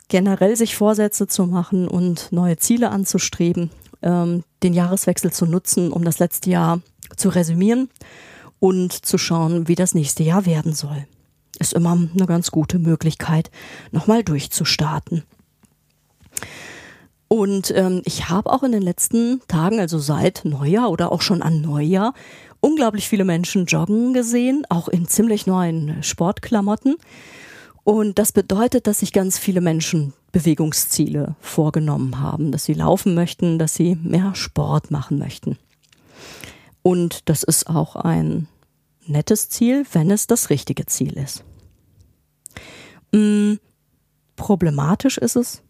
generell 0.07 0.55
sich 0.55 0.75
Vorsätze 0.75 1.25
zu 1.25 1.47
machen 1.47 1.87
und 1.87 2.31
neue 2.31 2.57
Ziele 2.57 2.91
anzustreben, 2.91 3.71
ähm, 4.03 4.43
den 4.61 4.73
Jahreswechsel 4.73 5.31
zu 5.31 5.47
nutzen, 5.47 5.91
um 5.91 6.03
das 6.03 6.19
letzte 6.19 6.51
Jahr 6.51 6.81
zu 7.17 7.29
resümieren 7.29 7.89
und 8.65 9.05
zu 9.05 9.19
schauen, 9.19 9.67
wie 9.67 9.75
das 9.75 9.93
nächste 9.93 10.23
Jahr 10.23 10.47
werden 10.47 10.73
soll. 10.73 11.05
Ist 11.59 11.73
immer 11.73 11.91
eine 11.91 12.25
ganz 12.25 12.49
gute 12.49 12.79
Möglichkeit, 12.79 13.51
nochmal 13.91 14.23
durchzustarten. 14.23 15.21
Und 17.27 17.71
ähm, 17.75 18.01
ich 18.05 18.27
habe 18.29 18.51
auch 18.51 18.63
in 18.63 18.71
den 18.71 18.81
letzten 18.81 19.39
Tagen, 19.47 19.79
also 19.79 19.99
seit 19.99 20.45
Neujahr 20.45 20.89
oder 20.89 21.11
auch 21.11 21.21
schon 21.21 21.43
an 21.43 21.61
Neujahr, 21.61 22.15
unglaublich 22.59 23.07
viele 23.07 23.23
Menschen 23.23 23.67
joggen 23.67 24.13
gesehen, 24.13 24.65
auch 24.69 24.87
in 24.87 25.07
ziemlich 25.07 25.45
neuen 25.45 26.01
Sportklamotten. 26.01 26.95
Und 27.83 28.17
das 28.17 28.31
bedeutet, 28.31 28.87
dass 28.87 29.01
sich 29.01 29.13
ganz 29.13 29.37
viele 29.37 29.61
Menschen 29.61 30.13
Bewegungsziele 30.31 31.35
vorgenommen 31.39 32.19
haben, 32.19 32.51
dass 32.51 32.65
sie 32.65 32.73
laufen 32.73 33.13
möchten, 33.13 33.59
dass 33.59 33.75
sie 33.75 33.95
mehr 34.01 34.33
Sport 34.33 34.89
machen 34.89 35.19
möchten. 35.19 35.59
Und 36.81 37.29
das 37.29 37.43
ist 37.43 37.67
auch 37.69 37.95
ein 37.95 38.47
nettes 39.05 39.49
Ziel, 39.49 39.85
wenn 39.91 40.11
es 40.11 40.27
das 40.27 40.49
richtige 40.49 40.85
Ziel 40.85 41.13
ist. 41.13 41.43
Hm, 43.13 43.59
problematisch 44.35 45.17
ist 45.17 45.35
es, 45.35 45.61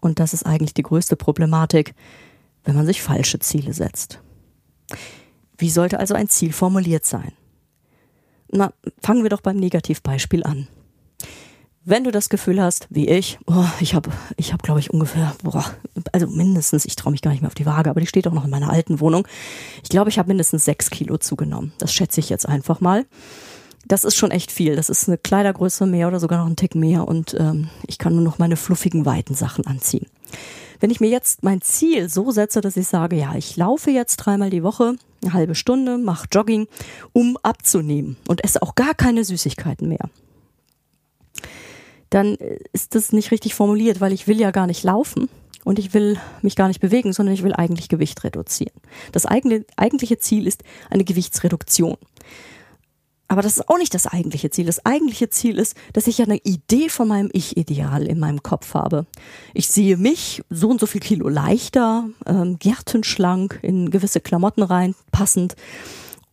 und 0.00 0.20
das 0.20 0.32
ist 0.32 0.46
eigentlich 0.46 0.74
die 0.74 0.82
größte 0.82 1.16
Problematik, 1.16 1.94
wenn 2.64 2.76
man 2.76 2.86
sich 2.86 3.02
falsche 3.02 3.38
Ziele 3.40 3.72
setzt. 3.72 4.20
Wie 5.56 5.70
sollte 5.70 5.98
also 5.98 6.14
ein 6.14 6.28
Ziel 6.28 6.52
formuliert 6.52 7.04
sein? 7.04 7.32
Na, 8.50 8.72
fangen 9.02 9.22
wir 9.22 9.30
doch 9.30 9.40
beim 9.40 9.56
Negativbeispiel 9.56 10.44
an 10.44 10.68
wenn 11.88 12.04
du 12.04 12.10
das 12.10 12.28
Gefühl 12.28 12.60
hast, 12.62 12.86
wie 12.90 13.08
ich, 13.08 13.38
oh, 13.46 13.64
ich 13.80 13.94
habe, 13.94 14.10
ich 14.36 14.52
habe, 14.52 14.62
glaube 14.62 14.78
ich, 14.78 14.90
ungefähr, 14.90 15.34
boah, 15.42 15.64
also 16.12 16.26
mindestens, 16.26 16.84
ich 16.84 16.96
traue 16.96 17.12
mich 17.12 17.22
gar 17.22 17.30
nicht 17.30 17.40
mehr 17.40 17.48
auf 17.48 17.54
die 17.54 17.64
Waage, 17.64 17.88
aber 17.88 18.00
die 18.00 18.06
steht 18.06 18.28
auch 18.28 18.32
noch 18.32 18.44
in 18.44 18.50
meiner 18.50 18.70
alten 18.70 19.00
Wohnung. 19.00 19.26
Ich 19.82 19.88
glaube, 19.88 20.10
ich 20.10 20.18
habe 20.18 20.28
mindestens 20.28 20.66
sechs 20.66 20.90
Kilo 20.90 21.16
zugenommen. 21.16 21.72
Das 21.78 21.92
schätze 21.94 22.20
ich 22.20 22.28
jetzt 22.28 22.46
einfach 22.46 22.82
mal. 22.82 23.06
Das 23.86 24.04
ist 24.04 24.16
schon 24.16 24.30
echt 24.30 24.52
viel. 24.52 24.76
Das 24.76 24.90
ist 24.90 25.08
eine 25.08 25.16
Kleidergröße 25.16 25.86
mehr 25.86 26.08
oder 26.08 26.20
sogar 26.20 26.40
noch 26.40 26.46
ein 26.46 26.56
Tick 26.56 26.74
mehr 26.74 27.08
und 27.08 27.34
ähm, 27.38 27.70
ich 27.86 27.96
kann 27.96 28.14
nur 28.14 28.22
noch 28.24 28.38
meine 28.38 28.56
fluffigen, 28.56 29.06
weiten 29.06 29.34
Sachen 29.34 29.66
anziehen. 29.66 30.06
Wenn 30.80 30.90
ich 30.90 31.00
mir 31.00 31.08
jetzt 31.08 31.42
mein 31.42 31.62
Ziel 31.62 32.10
so 32.10 32.30
setze, 32.32 32.60
dass 32.60 32.76
ich 32.76 32.86
sage, 32.86 33.16
ja, 33.16 33.34
ich 33.34 33.56
laufe 33.56 33.90
jetzt 33.90 34.16
dreimal 34.16 34.50
die 34.50 34.62
Woche, 34.62 34.96
eine 35.22 35.32
halbe 35.32 35.54
Stunde, 35.54 35.96
mache 35.96 36.28
Jogging, 36.30 36.68
um 37.14 37.38
abzunehmen 37.42 38.18
und 38.28 38.44
esse 38.44 38.62
auch 38.62 38.74
gar 38.74 38.94
keine 38.94 39.24
Süßigkeiten 39.24 39.88
mehr 39.88 40.10
dann 42.10 42.36
ist 42.72 42.94
das 42.94 43.12
nicht 43.12 43.30
richtig 43.30 43.54
formuliert, 43.54 44.00
weil 44.00 44.12
ich 44.12 44.26
will 44.26 44.40
ja 44.40 44.50
gar 44.50 44.66
nicht 44.66 44.82
laufen 44.82 45.28
und 45.64 45.78
ich 45.78 45.92
will 45.94 46.18
mich 46.42 46.56
gar 46.56 46.68
nicht 46.68 46.80
bewegen, 46.80 47.12
sondern 47.12 47.34
ich 47.34 47.42
will 47.42 47.52
eigentlich 47.52 47.88
Gewicht 47.88 48.24
reduzieren. 48.24 48.72
Das 49.12 49.26
eigene, 49.26 49.64
eigentliche 49.76 50.18
Ziel 50.18 50.46
ist 50.46 50.62
eine 50.90 51.04
Gewichtsreduktion. 51.04 51.96
Aber 53.30 53.42
das 53.42 53.58
ist 53.58 53.68
auch 53.68 53.76
nicht 53.76 53.92
das 53.92 54.06
eigentliche 54.06 54.48
Ziel. 54.48 54.64
Das 54.64 54.86
eigentliche 54.86 55.28
Ziel 55.28 55.58
ist, 55.58 55.76
dass 55.92 56.06
ich 56.06 56.16
ja 56.16 56.24
eine 56.24 56.38
Idee 56.38 56.88
von 56.88 57.06
meinem 57.08 57.28
Ich-Ideal 57.34 58.06
in 58.06 58.18
meinem 58.18 58.42
Kopf 58.42 58.72
habe. 58.72 59.04
Ich 59.52 59.68
sehe 59.68 59.98
mich 59.98 60.42
so 60.48 60.70
und 60.70 60.80
so 60.80 60.86
viel 60.86 61.02
Kilo 61.02 61.28
leichter, 61.28 62.08
ähm, 62.24 62.58
gärtenschlank, 62.58 63.58
in 63.60 63.90
gewisse 63.90 64.20
Klamotten 64.20 64.62
rein, 64.62 64.94
passend 65.12 65.56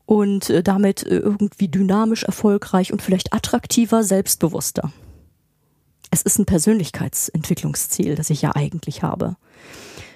und 0.05 0.50
äh, 0.50 0.63
damit 0.63 1.03
äh, 1.03 1.17
irgendwie 1.17 1.67
dynamisch, 1.67 2.24
erfolgreich 2.24 2.94
und 2.94 3.01
vielleicht 3.01 3.34
attraktiver, 3.34 4.03
selbstbewusster. 4.03 4.94
Es 6.12 6.22
ist 6.22 6.40
ein 6.40 6.46
Persönlichkeitsentwicklungsziel, 6.46 8.16
das 8.16 8.30
ich 8.30 8.42
ja 8.42 8.56
eigentlich 8.56 9.04
habe. 9.04 9.38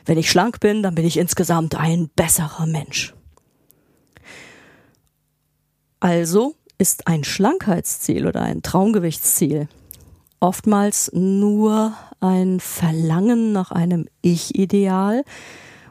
Wenn 0.06 0.18
ich 0.18 0.30
schlank 0.30 0.60
bin, 0.60 0.84
dann 0.84 0.96
bin 0.96 1.06
ich 1.06 1.18
insgesamt 1.18 1.76
ein 1.76 2.10
besserer 2.16 2.66
Mensch. 2.66 3.14
Also 6.00 6.56
ist 6.78 7.08
ein 7.08 7.24
Schlankheitsziel 7.24 8.26
oder 8.26 8.42
ein 8.42 8.62
Traumgewichtsziel 8.62 9.68
oftmals 10.40 11.12
nur 11.14 11.94
ein 12.20 12.60
Verlangen 12.60 13.52
nach 13.52 13.72
einem 13.72 14.08
Ich-Ideal 14.22 15.24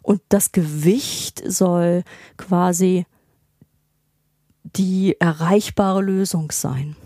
und 0.02 0.22
das 0.28 0.52
Gewicht 0.52 1.42
soll 1.46 2.04
quasi 2.36 3.06
die 4.64 5.16
erreichbare 5.20 6.02
Lösung 6.02 6.50
sein. 6.50 6.96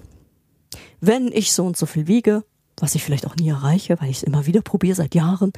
Wenn 1.01 1.29
ich 1.33 1.53
so 1.53 1.65
und 1.67 1.77
so 1.77 1.87
viel 1.87 2.07
wiege, 2.07 2.45
was 2.83 2.97
ich 2.97 3.05
vielleicht 3.05 3.27
auch 3.29 3.37
nie 3.37 3.49
erreiche, 3.49 3.97
weil 4.01 4.11
ich 4.11 4.19
es 4.19 4.23
immer 4.25 4.47
wieder 4.47 4.61
probiere 4.61 4.97
seit 4.97 5.15
Jahren, 5.15 5.53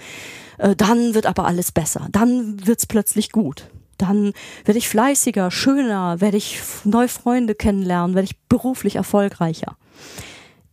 äh, 0.59 0.76
dann 0.76 1.14
wird 1.14 1.25
aber 1.25 1.47
alles 1.47 1.73
besser. 1.73 2.07
Dann 2.12 2.64
wird's 2.66 2.87
plötzlich 2.87 3.33
gut. 3.33 3.71
Dann 3.97 4.35
werde 4.66 4.76
ich 4.76 4.90
fleißiger, 4.90 5.50
schöner, 5.50 6.21
werde 6.21 6.37
ich 6.37 6.61
neue 6.85 7.09
Freunde 7.09 7.54
kennenlernen, 7.54 8.14
werde 8.14 8.26
ich 8.26 8.38
beruflich 8.49 8.97
erfolgreicher. 8.97 9.78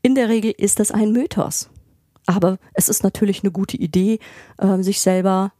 In 0.01 0.13
der 0.13 0.27
Regel 0.27 0.53
ist 0.57 0.79
das 0.79 0.91
ein 0.91 1.13
Mythos. 1.13 1.69
Aber 2.25 2.57
es 2.73 2.89
ist 2.89 3.03
natürlich 3.03 3.43
eine 3.43 3.51
gute 3.51 3.77
Idee, 3.77 4.19
äh, 4.57 4.83
sich 4.83 4.99
selber 4.99 5.53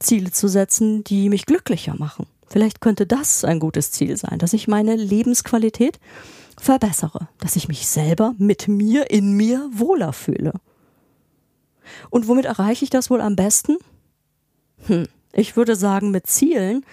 Ziele 0.00 0.32
zu 0.32 0.48
setzen, 0.48 1.04
die 1.04 1.28
mich 1.28 1.46
glücklicher 1.46 1.94
machen. 1.96 2.26
Vielleicht 2.48 2.80
könnte 2.80 3.06
das 3.06 3.44
ein 3.44 3.60
gutes 3.60 3.92
Ziel 3.92 4.16
sein, 4.16 4.40
dass 4.40 4.52
ich 4.54 4.66
meine 4.66 4.96
Lebensqualität 4.96 6.00
verbessere, 6.62 7.28
dass 7.38 7.56
ich 7.56 7.68
mich 7.68 7.88
selber 7.88 8.34
mit 8.38 8.68
mir, 8.68 9.10
in 9.10 9.32
mir 9.32 9.68
wohler 9.72 10.12
fühle. 10.12 10.52
Und 12.08 12.28
womit 12.28 12.44
erreiche 12.44 12.84
ich 12.84 12.90
das 12.90 13.10
wohl 13.10 13.20
am 13.20 13.34
besten? 13.34 13.78
Hm, 14.86 15.08
ich 15.32 15.56
würde 15.56 15.74
sagen 15.74 16.10
mit 16.10 16.26
Zielen, 16.26 16.84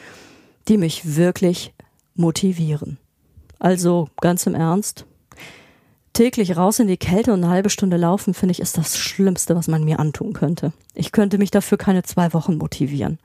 die 0.68 0.78
mich 0.78 1.16
wirklich 1.16 1.74
motivieren. 2.16 2.98
Also 3.60 4.10
ganz 4.20 4.48
im 4.48 4.56
Ernst, 4.56 5.06
täglich 6.14 6.58
raus 6.58 6.80
in 6.80 6.88
die 6.88 6.98
Kälte 6.98 7.32
und 7.32 7.44
eine 7.44 7.54
halbe 7.54 7.70
Stunde 7.70 7.98
laufen, 7.98 8.34
finde 8.34 8.52
ich, 8.54 8.60
ist 8.60 8.78
das 8.78 8.98
Schlimmste, 8.98 9.56
was 9.56 9.68
man 9.68 9.84
mir 9.84 10.00
antun 10.00 10.34
könnte. 10.34 10.74
Ich 10.96 11.12
könnte 11.12 11.38
mich 11.38 11.52
dafür 11.52 11.78
keine 11.78 12.04
zwei 12.04 12.34
Wochen 12.34 12.58
motivieren. 12.58 13.20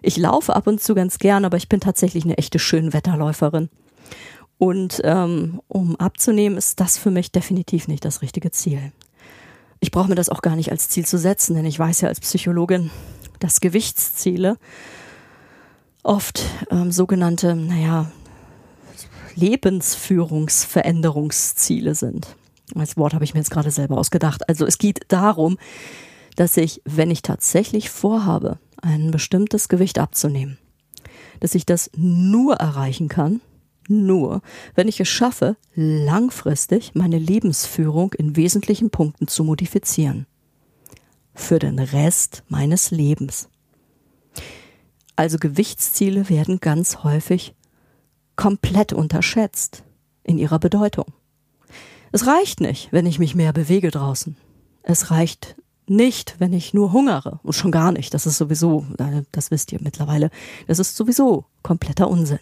Ich 0.00 0.16
laufe 0.16 0.54
ab 0.54 0.66
und 0.66 0.80
zu 0.80 0.94
ganz 0.94 1.18
gern, 1.18 1.44
aber 1.44 1.56
ich 1.56 1.68
bin 1.68 1.80
tatsächlich 1.80 2.24
eine 2.24 2.38
echte 2.38 2.58
Schönwetterläuferin. 2.58 3.68
Und 4.62 5.02
ähm, 5.02 5.60
um 5.66 5.96
abzunehmen, 5.96 6.56
ist 6.56 6.78
das 6.78 6.96
für 6.96 7.10
mich 7.10 7.32
definitiv 7.32 7.88
nicht 7.88 8.04
das 8.04 8.22
richtige 8.22 8.52
Ziel. 8.52 8.92
Ich 9.80 9.90
brauche 9.90 10.08
mir 10.08 10.14
das 10.14 10.28
auch 10.28 10.40
gar 10.40 10.54
nicht 10.54 10.70
als 10.70 10.88
Ziel 10.88 11.04
zu 11.04 11.18
setzen, 11.18 11.56
denn 11.56 11.64
ich 11.64 11.76
weiß 11.76 12.02
ja 12.02 12.08
als 12.08 12.20
Psychologin, 12.20 12.92
dass 13.40 13.58
Gewichtsziele 13.58 14.58
oft 16.04 16.44
ähm, 16.70 16.92
sogenannte, 16.92 17.56
naja, 17.56 18.12
Lebensführungsveränderungsziele 19.34 21.96
sind. 21.96 22.36
Als 22.76 22.96
Wort 22.96 23.14
habe 23.14 23.24
ich 23.24 23.34
mir 23.34 23.40
jetzt 23.40 23.50
gerade 23.50 23.72
selber 23.72 23.98
ausgedacht. 23.98 24.48
Also 24.48 24.64
es 24.64 24.78
geht 24.78 25.00
darum, 25.08 25.58
dass 26.36 26.56
ich, 26.56 26.80
wenn 26.84 27.10
ich 27.10 27.22
tatsächlich 27.22 27.90
vorhabe, 27.90 28.60
ein 28.80 29.10
bestimmtes 29.10 29.68
Gewicht 29.68 29.98
abzunehmen, 29.98 30.56
dass 31.40 31.56
ich 31.56 31.66
das 31.66 31.90
nur 31.96 32.58
erreichen 32.58 33.08
kann, 33.08 33.40
nur, 33.92 34.42
wenn 34.74 34.88
ich 34.88 35.00
es 35.00 35.08
schaffe, 35.08 35.56
langfristig 35.74 36.94
meine 36.94 37.18
Lebensführung 37.18 38.12
in 38.14 38.36
wesentlichen 38.36 38.90
Punkten 38.90 39.28
zu 39.28 39.44
modifizieren. 39.44 40.26
Für 41.34 41.58
den 41.58 41.78
Rest 41.78 42.42
meines 42.48 42.90
Lebens. 42.90 43.48
Also 45.16 45.38
Gewichtsziele 45.38 46.28
werden 46.28 46.60
ganz 46.60 47.04
häufig 47.04 47.54
komplett 48.36 48.92
unterschätzt 48.92 49.84
in 50.24 50.38
ihrer 50.38 50.58
Bedeutung. 50.58 51.06
Es 52.12 52.26
reicht 52.26 52.60
nicht, 52.60 52.92
wenn 52.92 53.06
ich 53.06 53.18
mich 53.18 53.34
mehr 53.34 53.52
bewege 53.52 53.90
draußen. 53.90 54.36
Es 54.82 55.10
reicht 55.10 55.56
nicht, 55.86 56.36
wenn 56.38 56.52
ich 56.52 56.74
nur 56.74 56.92
hungere. 56.92 57.40
Und 57.42 57.54
schon 57.54 57.70
gar 57.70 57.92
nicht. 57.92 58.14
Das 58.14 58.26
ist 58.26 58.38
sowieso, 58.38 58.86
das 59.32 59.50
wisst 59.50 59.72
ihr 59.72 59.78
mittlerweile, 59.82 60.30
das 60.66 60.78
ist 60.78 60.96
sowieso 60.96 61.44
kompletter 61.62 62.08
Unsinn. 62.08 62.38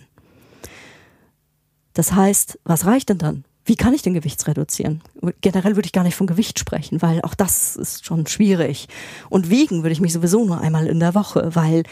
Das 2.00 2.14
heißt, 2.14 2.58
was 2.64 2.86
reicht 2.86 3.10
denn 3.10 3.18
dann? 3.18 3.44
Wie 3.66 3.76
kann 3.76 3.92
ich 3.92 4.00
den 4.00 4.14
Gewicht 4.14 4.48
reduzieren? 4.48 5.02
Generell 5.42 5.76
würde 5.76 5.84
ich 5.84 5.92
gar 5.92 6.02
nicht 6.02 6.14
von 6.14 6.26
Gewicht 6.26 6.58
sprechen, 6.58 7.02
weil 7.02 7.20
auch 7.20 7.34
das 7.34 7.76
ist 7.76 8.06
schon 8.06 8.26
schwierig. 8.26 8.88
Und 9.28 9.50
wiegen 9.50 9.82
würde 9.82 9.92
ich 9.92 10.00
mich 10.00 10.14
sowieso 10.14 10.42
nur 10.46 10.62
einmal 10.62 10.86
in 10.86 10.98
der 10.98 11.14
Woche, 11.14 11.50
weil 11.52 11.82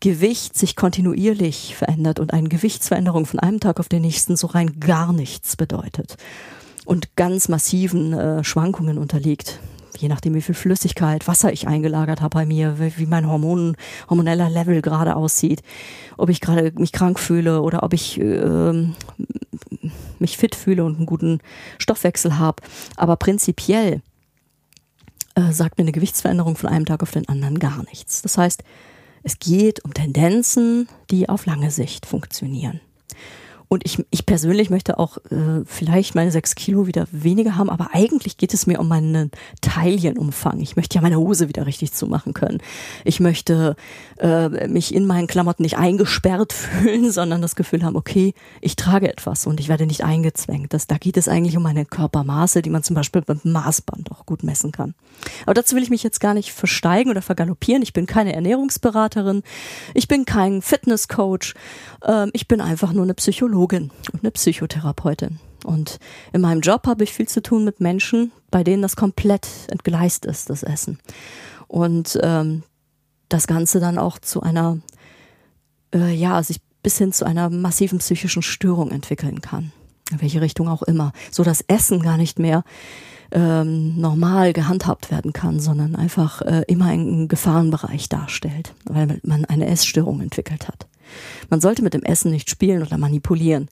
Gewicht 0.00 0.58
sich 0.58 0.74
kontinuierlich 0.74 1.76
verändert 1.76 2.18
und 2.18 2.32
eine 2.32 2.48
Gewichtsveränderung 2.48 3.24
von 3.24 3.38
einem 3.38 3.60
Tag 3.60 3.78
auf 3.78 3.88
den 3.88 4.02
nächsten 4.02 4.34
so 4.34 4.48
rein 4.48 4.80
gar 4.80 5.12
nichts 5.12 5.54
bedeutet 5.54 6.16
und 6.84 7.14
ganz 7.14 7.48
massiven 7.48 8.14
äh, 8.14 8.42
Schwankungen 8.42 8.98
unterliegt. 8.98 9.60
Je 9.96 10.08
nachdem, 10.08 10.34
wie 10.34 10.42
viel 10.42 10.56
Flüssigkeit, 10.56 11.28
Wasser 11.28 11.52
ich 11.52 11.68
eingelagert 11.68 12.20
habe 12.20 12.34
bei 12.34 12.46
mir, 12.46 12.78
wie 12.96 13.06
mein 13.06 13.28
Hormon, 13.28 13.76
hormoneller 14.10 14.50
Level 14.50 14.82
gerade 14.82 15.14
aussieht, 15.14 15.62
ob 16.16 16.30
ich 16.30 16.40
gerade 16.40 16.72
mich 16.74 16.90
krank 16.90 17.20
fühle 17.20 17.62
oder 17.62 17.84
ob 17.84 17.92
ich 17.92 18.18
äh, 18.18 18.88
mich 20.22 20.38
fit 20.38 20.54
fühle 20.54 20.84
und 20.84 20.96
einen 20.96 21.06
guten 21.06 21.40
Stoffwechsel 21.78 22.38
habe. 22.38 22.62
Aber 22.96 23.16
prinzipiell 23.16 24.00
äh, 25.34 25.52
sagt 25.52 25.78
mir 25.78 25.82
eine 25.82 25.92
Gewichtsveränderung 25.92 26.56
von 26.56 26.70
einem 26.70 26.86
Tag 26.86 27.02
auf 27.02 27.10
den 27.10 27.28
anderen 27.28 27.58
gar 27.58 27.82
nichts. 27.84 28.22
Das 28.22 28.38
heißt, 28.38 28.62
es 29.22 29.38
geht 29.38 29.84
um 29.84 29.94
Tendenzen, 29.94 30.88
die 31.10 31.28
auf 31.28 31.46
lange 31.46 31.70
Sicht 31.70 32.06
funktionieren. 32.06 32.80
Und 33.72 33.86
ich, 33.86 34.04
ich 34.10 34.26
persönlich 34.26 34.68
möchte 34.68 34.98
auch 34.98 35.16
äh, 35.30 35.64
vielleicht 35.64 36.14
meine 36.14 36.30
sechs 36.30 36.54
Kilo 36.54 36.86
wieder 36.86 37.06
weniger 37.10 37.56
haben, 37.56 37.70
aber 37.70 37.88
eigentlich 37.94 38.36
geht 38.36 38.52
es 38.52 38.66
mir 38.66 38.78
um 38.78 38.86
meinen 38.86 39.30
Teilchenumfang. 39.62 40.60
Ich 40.60 40.76
möchte 40.76 40.96
ja 40.96 41.00
meine 41.00 41.16
Hose 41.16 41.48
wieder 41.48 41.64
richtig 41.64 41.94
zumachen 41.94 42.34
können. 42.34 42.58
Ich 43.06 43.18
möchte 43.18 43.74
äh, 44.18 44.68
mich 44.68 44.94
in 44.94 45.06
meinen 45.06 45.26
Klamotten 45.26 45.62
nicht 45.62 45.78
eingesperrt 45.78 46.52
fühlen, 46.52 47.10
sondern 47.10 47.40
das 47.40 47.56
Gefühl 47.56 47.82
haben, 47.82 47.96
okay, 47.96 48.34
ich 48.60 48.76
trage 48.76 49.10
etwas 49.10 49.46
und 49.46 49.58
ich 49.58 49.70
werde 49.70 49.86
nicht 49.86 50.04
eingezwängt. 50.04 50.74
Das, 50.74 50.86
da 50.86 50.98
geht 50.98 51.16
es 51.16 51.26
eigentlich 51.26 51.56
um 51.56 51.62
meine 51.62 51.86
Körpermaße, 51.86 52.60
die 52.60 52.68
man 52.68 52.82
zum 52.82 52.94
Beispiel 52.94 53.22
beim 53.22 53.40
Maßband 53.42 54.12
auch 54.12 54.26
gut 54.26 54.42
messen 54.42 54.70
kann. 54.70 54.92
Aber 55.46 55.54
dazu 55.54 55.76
will 55.76 55.82
ich 55.82 55.88
mich 55.88 56.02
jetzt 56.02 56.20
gar 56.20 56.34
nicht 56.34 56.52
versteigen 56.52 57.08
oder 57.08 57.22
vergaloppieren. 57.22 57.82
Ich 57.82 57.94
bin 57.94 58.04
keine 58.04 58.34
Ernährungsberaterin. 58.34 59.42
Ich 59.94 60.08
bin 60.08 60.26
kein 60.26 60.60
Fitnesscoach. 60.60 61.54
Ähm, 62.04 62.28
ich 62.34 62.48
bin 62.48 62.60
einfach 62.60 62.92
nur 62.92 63.04
eine 63.04 63.14
Psychologin 63.14 63.61
Psychologin 63.62 63.90
und 64.12 64.22
eine 64.22 64.30
Psychotherapeutin. 64.30 65.38
Und 65.64 65.98
in 66.32 66.40
meinem 66.40 66.60
Job 66.60 66.86
habe 66.86 67.04
ich 67.04 67.12
viel 67.12 67.28
zu 67.28 67.42
tun 67.42 67.64
mit 67.64 67.80
Menschen, 67.80 68.32
bei 68.50 68.64
denen 68.64 68.82
das 68.82 68.96
komplett 68.96 69.46
entgleist 69.68 70.26
ist, 70.26 70.50
das 70.50 70.62
Essen. 70.62 70.98
Und 71.68 72.18
ähm, 72.22 72.64
das 73.28 73.46
Ganze 73.46 73.80
dann 73.80 73.98
auch 73.98 74.18
zu 74.18 74.42
einer, 74.42 74.78
äh, 75.94 76.12
ja, 76.12 76.42
sich 76.42 76.60
bis 76.82 76.98
hin 76.98 77.12
zu 77.12 77.24
einer 77.24 77.48
massiven 77.48 78.00
psychischen 78.00 78.42
Störung 78.42 78.90
entwickeln 78.90 79.40
kann. 79.40 79.72
In 80.10 80.20
welche 80.20 80.40
Richtung 80.40 80.68
auch 80.68 80.82
immer. 80.82 81.12
So 81.30 81.44
dass 81.44 81.64
Essen 81.68 82.02
gar 82.02 82.16
nicht 82.16 82.38
mehr 82.40 82.64
ähm, 83.30 83.98
normal 83.98 84.52
gehandhabt 84.52 85.10
werden 85.10 85.32
kann, 85.32 85.60
sondern 85.60 85.94
einfach 85.94 86.42
äh, 86.42 86.64
immer 86.66 86.86
einen 86.86 87.28
Gefahrenbereich 87.28 88.08
darstellt, 88.08 88.74
weil 88.84 89.20
man 89.22 89.44
eine 89.44 89.66
Essstörung 89.68 90.20
entwickelt 90.20 90.66
hat. 90.68 90.86
Man 91.50 91.60
sollte 91.60 91.82
mit 91.82 91.94
dem 91.94 92.02
Essen 92.02 92.30
nicht 92.30 92.50
spielen 92.50 92.82
oder 92.82 92.98
manipulieren. 92.98 93.68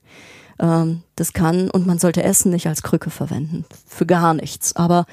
Ähm, 0.59 1.03
das 1.15 1.33
kann 1.33 1.69
und 1.69 1.87
man 1.87 1.99
sollte 1.99 2.23
Essen 2.23 2.51
nicht 2.51 2.67
als 2.67 2.83
Krücke 2.83 3.09
verwenden. 3.09 3.65
Für 3.87 4.05
gar 4.05 4.33
nichts. 4.33 4.75
Aber 4.75 5.05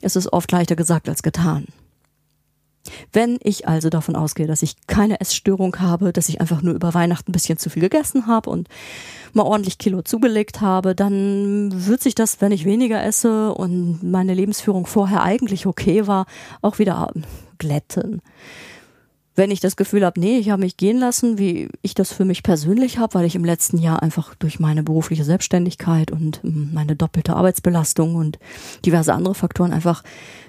es 0.00 0.16
ist 0.16 0.32
oft 0.32 0.50
leichter 0.52 0.76
gesagt 0.76 1.08
als 1.08 1.22
getan. 1.22 1.66
Wenn 3.12 3.38
ich 3.42 3.66
also 3.66 3.88
davon 3.88 4.14
ausgehe, 4.14 4.46
dass 4.46 4.62
ich 4.62 4.86
keine 4.86 5.20
Essstörung 5.20 5.80
habe, 5.80 6.12
dass 6.12 6.28
ich 6.28 6.40
einfach 6.40 6.60
nur 6.60 6.74
über 6.74 6.92
Weihnachten 6.92 7.30
ein 7.30 7.32
bisschen 7.32 7.58
zu 7.58 7.70
viel 7.70 7.80
gegessen 7.80 8.26
habe 8.26 8.50
und 8.50 8.68
mal 9.32 9.44
ordentlich 9.44 9.78
Kilo 9.78 10.02
zugelegt 10.02 10.60
habe, 10.60 10.94
dann 10.94 11.86
wird 11.86 12.02
sich 12.02 12.14
das, 12.14 12.42
wenn 12.42 12.52
ich 12.52 12.66
weniger 12.66 13.02
esse 13.02 13.54
und 13.54 14.02
meine 14.02 14.34
Lebensführung 14.34 14.84
vorher 14.84 15.22
eigentlich 15.22 15.64
okay 15.66 16.06
war, 16.06 16.26
auch 16.60 16.78
wieder 16.78 17.10
glätten 17.56 18.20
wenn 19.36 19.50
ich 19.50 19.60
das 19.60 19.76
Gefühl 19.76 20.04
habe, 20.04 20.20
nee, 20.20 20.38
ich 20.38 20.50
habe 20.50 20.62
mich 20.62 20.76
gehen 20.76 20.98
lassen, 20.98 21.38
wie 21.38 21.68
ich 21.82 21.94
das 21.94 22.12
für 22.12 22.24
mich 22.24 22.42
persönlich 22.42 22.98
habe, 22.98 23.14
weil 23.14 23.24
ich 23.24 23.34
im 23.34 23.44
letzten 23.44 23.78
Jahr 23.78 24.02
einfach 24.02 24.34
durch 24.36 24.60
meine 24.60 24.84
berufliche 24.84 25.24
Selbstständigkeit 25.24 26.12
und 26.12 26.40
ähm, 26.44 26.70
meine 26.72 26.94
doppelte 26.94 27.34
Arbeitsbelastung 27.34 28.14
und 28.14 28.38
diverse 28.84 29.12
andere 29.12 29.34
Faktoren 29.34 29.72
einfach 29.72 30.04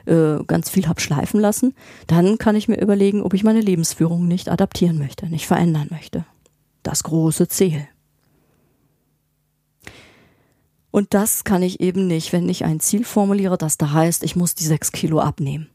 äh, 0.06 0.44
ganz 0.46 0.70
viel 0.70 0.88
habe 0.88 1.02
schleifen 1.02 1.40
lassen, 1.40 1.74
dann 2.06 2.38
kann 2.38 2.56
ich 2.56 2.68
mir 2.68 2.80
überlegen, 2.80 3.24
ob 3.24 3.34
ich 3.34 3.44
meine 3.44 3.62
Lebensführung 3.62 4.28
nicht 4.28 4.50
adaptieren 4.50 5.00
möchte, 5.00 5.28
nicht 5.28 5.48
verändern 5.48 5.88
möchte. 5.90 6.26
Das 6.84 7.02
große 7.04 7.48
Ziel. 7.48 7.88
Und 10.92 11.14
das 11.14 11.44
kann 11.44 11.64
ich 11.64 11.82
eben 11.82 12.08
nicht, 12.08 12.32
wenn 12.32 12.48
ich 12.48 12.64
ein 12.64 12.80
Ziel 12.80 13.04
formuliere, 13.04 13.58
das 13.58 13.78
da 13.78 13.92
heißt, 13.92 14.24
ich 14.24 14.36
muss 14.36 14.56
die 14.56 14.64
sechs 14.64 14.92
Kilo 14.92 15.20
abnehmen 15.20 15.68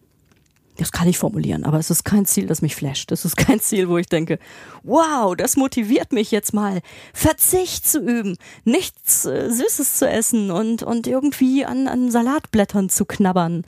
das 0.80 0.92
kann 0.92 1.08
ich 1.08 1.18
formulieren, 1.18 1.64
aber 1.64 1.78
es 1.78 1.90
ist 1.90 2.04
kein 2.04 2.24
Ziel, 2.24 2.46
das 2.46 2.62
mich 2.62 2.74
flasht. 2.74 3.12
Es 3.12 3.24
ist 3.24 3.36
kein 3.36 3.60
Ziel, 3.60 3.88
wo 3.88 3.98
ich 3.98 4.06
denke, 4.06 4.38
wow, 4.82 5.36
das 5.36 5.56
motiviert 5.56 6.12
mich 6.12 6.30
jetzt 6.30 6.54
mal, 6.54 6.80
Verzicht 7.12 7.86
zu 7.86 8.00
üben, 8.00 8.36
nichts 8.64 9.26
äh, 9.26 9.50
Süßes 9.50 9.98
zu 9.98 10.08
essen 10.08 10.50
und, 10.50 10.82
und 10.82 11.06
irgendwie 11.06 11.64
an, 11.64 11.86
an 11.86 12.10
Salatblättern 12.10 12.88
zu 12.88 13.04
knabbern. 13.04 13.64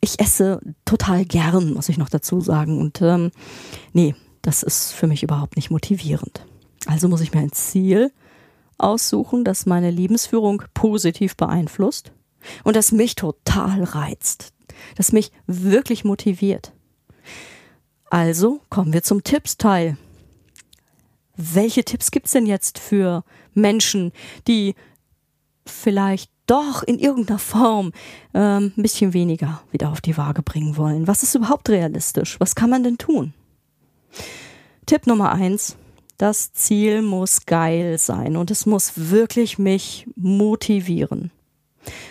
Ich 0.00 0.20
esse 0.20 0.60
total 0.84 1.24
gern, 1.24 1.72
muss 1.72 1.88
ich 1.88 1.96
noch 1.96 2.10
dazu 2.10 2.42
sagen. 2.42 2.78
Und 2.78 3.00
ähm, 3.00 3.30
nee, 3.94 4.14
das 4.42 4.62
ist 4.62 4.92
für 4.92 5.06
mich 5.06 5.22
überhaupt 5.22 5.56
nicht 5.56 5.70
motivierend. 5.70 6.44
Also 6.86 7.08
muss 7.08 7.22
ich 7.22 7.32
mir 7.32 7.40
ein 7.40 7.52
Ziel 7.52 8.12
aussuchen, 8.76 9.44
das 9.44 9.64
meine 9.64 9.90
Lebensführung 9.90 10.62
positiv 10.74 11.36
beeinflusst 11.36 12.12
und 12.64 12.76
das 12.76 12.92
mich 12.92 13.14
total 13.14 13.82
reizt 13.84 14.53
das 14.96 15.12
mich 15.12 15.32
wirklich 15.46 16.04
motiviert. 16.04 16.72
Also 18.10 18.60
kommen 18.70 18.92
wir 18.92 19.02
zum 19.02 19.24
Tippsteil. 19.24 19.96
Welche 21.36 21.84
Tipps 21.84 22.10
gibt's 22.10 22.32
denn 22.32 22.46
jetzt 22.46 22.78
für 22.78 23.24
Menschen, 23.54 24.12
die 24.46 24.74
vielleicht 25.66 26.30
doch 26.46 26.82
in 26.82 26.98
irgendeiner 26.98 27.38
Form 27.38 27.92
ähm, 28.34 28.72
ein 28.76 28.82
bisschen 28.82 29.14
weniger 29.14 29.62
wieder 29.72 29.90
auf 29.90 30.00
die 30.00 30.16
Waage 30.16 30.42
bringen 30.42 30.76
wollen? 30.76 31.06
Was 31.06 31.22
ist 31.22 31.34
überhaupt 31.34 31.68
realistisch? 31.70 32.38
Was 32.38 32.54
kann 32.54 32.70
man 32.70 32.84
denn 32.84 32.98
tun? 32.98 33.34
Tipp 34.86 35.06
Nummer 35.06 35.32
eins. 35.32 35.76
Das 36.18 36.52
Ziel 36.52 37.02
muss 37.02 37.44
geil 37.44 37.98
sein 37.98 38.36
und 38.36 38.52
es 38.52 38.66
muss 38.66 38.92
wirklich 39.10 39.58
mich 39.58 40.06
motivieren. 40.14 41.32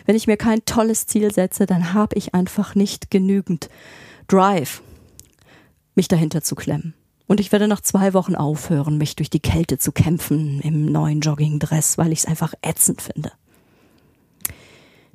Wenn 0.05 0.15
ich 0.15 0.27
mir 0.27 0.37
kein 0.37 0.65
tolles 0.65 1.05
Ziel 1.07 1.33
setze, 1.33 1.65
dann 1.65 1.93
habe 1.93 2.15
ich 2.15 2.33
einfach 2.33 2.75
nicht 2.75 3.11
genügend 3.11 3.69
Drive, 4.27 4.81
mich 5.95 6.07
dahinter 6.07 6.41
zu 6.41 6.55
klemmen. 6.55 6.93
Und 7.27 7.39
ich 7.39 7.51
werde 7.51 7.67
nach 7.67 7.81
zwei 7.81 8.13
Wochen 8.13 8.35
aufhören, 8.35 8.97
mich 8.97 9.15
durch 9.15 9.29
die 9.29 9.39
Kälte 9.39 9.77
zu 9.77 9.91
kämpfen 9.91 10.59
im 10.61 10.85
neuen 10.85 11.21
Joggingdress, 11.21 11.97
weil 11.97 12.11
ich 12.11 12.19
es 12.19 12.25
einfach 12.25 12.53
ätzend 12.61 13.01
finde. 13.01 13.31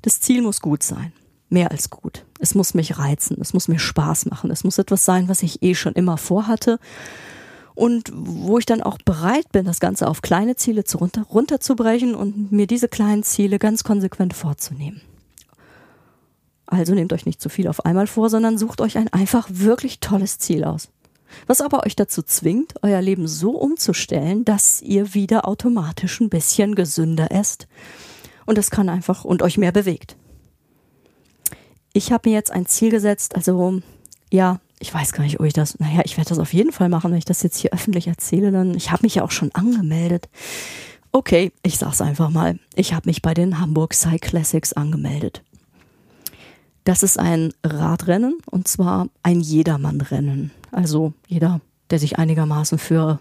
Das 0.02 0.20
Ziel 0.20 0.42
muss 0.42 0.60
gut 0.60 0.82
sein. 0.82 1.12
Mehr 1.50 1.70
als 1.70 1.90
gut. 1.90 2.24
Es 2.40 2.54
muss 2.54 2.74
mich 2.74 2.98
reizen. 2.98 3.38
Es 3.40 3.54
muss 3.54 3.68
mir 3.68 3.78
Spaß 3.78 4.26
machen. 4.26 4.50
Es 4.50 4.64
muss 4.64 4.78
etwas 4.78 5.04
sein, 5.04 5.28
was 5.28 5.42
ich 5.42 5.62
eh 5.62 5.74
schon 5.74 5.94
immer 5.94 6.18
vorhatte. 6.18 6.78
Und 7.78 8.10
wo 8.12 8.58
ich 8.58 8.66
dann 8.66 8.82
auch 8.82 8.98
bereit 8.98 9.52
bin, 9.52 9.64
das 9.64 9.78
Ganze 9.78 10.08
auf 10.08 10.20
kleine 10.20 10.56
Ziele 10.56 10.82
zu 10.82 10.98
runter, 10.98 11.22
runterzubrechen 11.22 12.16
und 12.16 12.50
mir 12.50 12.66
diese 12.66 12.88
kleinen 12.88 13.22
Ziele 13.22 13.60
ganz 13.60 13.84
konsequent 13.84 14.34
vorzunehmen. 14.34 15.00
Also 16.66 16.92
nehmt 16.92 17.12
euch 17.12 17.24
nicht 17.24 17.40
zu 17.40 17.48
viel 17.48 17.68
auf 17.68 17.84
einmal 17.84 18.08
vor, 18.08 18.30
sondern 18.30 18.58
sucht 18.58 18.80
euch 18.80 18.98
ein 18.98 19.06
einfach 19.12 19.48
wirklich 19.52 20.00
tolles 20.00 20.40
Ziel 20.40 20.64
aus. 20.64 20.88
Was 21.46 21.60
aber 21.60 21.86
euch 21.86 21.94
dazu 21.94 22.22
zwingt, 22.22 22.74
euer 22.82 23.00
Leben 23.00 23.28
so 23.28 23.52
umzustellen, 23.52 24.44
dass 24.44 24.82
ihr 24.82 25.14
wieder 25.14 25.46
automatisch 25.46 26.20
ein 26.20 26.30
bisschen 26.30 26.74
gesünder 26.74 27.30
esst. 27.30 27.68
Und 28.44 28.58
das 28.58 28.72
kann 28.72 28.88
einfach 28.88 29.24
und 29.24 29.40
euch 29.40 29.56
mehr 29.56 29.70
bewegt. 29.70 30.16
Ich 31.92 32.10
habe 32.10 32.28
mir 32.28 32.34
jetzt 32.34 32.50
ein 32.50 32.66
Ziel 32.66 32.90
gesetzt, 32.90 33.36
also 33.36 33.82
ja, 34.32 34.58
ich 34.80 34.92
weiß 34.92 35.12
gar 35.12 35.24
nicht, 35.24 35.40
ob 35.40 35.46
ich 35.46 35.52
das, 35.52 35.78
naja, 35.78 36.02
ich 36.04 36.16
werde 36.16 36.30
das 36.30 36.38
auf 36.38 36.52
jeden 36.52 36.72
Fall 36.72 36.88
machen, 36.88 37.10
wenn 37.10 37.18
ich 37.18 37.24
das 37.24 37.42
jetzt 37.42 37.58
hier 37.58 37.72
öffentlich 37.72 38.06
erzähle, 38.06 38.52
dann, 38.52 38.74
ich 38.74 38.90
habe 38.90 39.02
mich 39.02 39.16
ja 39.16 39.24
auch 39.24 39.30
schon 39.30 39.52
angemeldet. 39.52 40.28
Okay, 41.10 41.52
ich 41.62 41.78
sag's 41.78 42.00
einfach 42.00 42.30
mal. 42.30 42.58
Ich 42.74 42.92
habe 42.92 43.08
mich 43.08 43.22
bei 43.22 43.34
den 43.34 43.58
Hamburg 43.58 43.94
Cyclassics 43.94 44.74
angemeldet. 44.74 45.42
Das 46.84 47.02
ist 47.02 47.18
ein 47.18 47.52
Radrennen 47.64 48.38
und 48.46 48.68
zwar 48.68 49.08
ein 49.22 49.40
Jedermannrennen. 49.40 50.52
Also 50.70 51.12
jeder, 51.26 51.60
der 51.90 51.98
sich 51.98 52.18
einigermaßen 52.18 52.78
für 52.78 53.20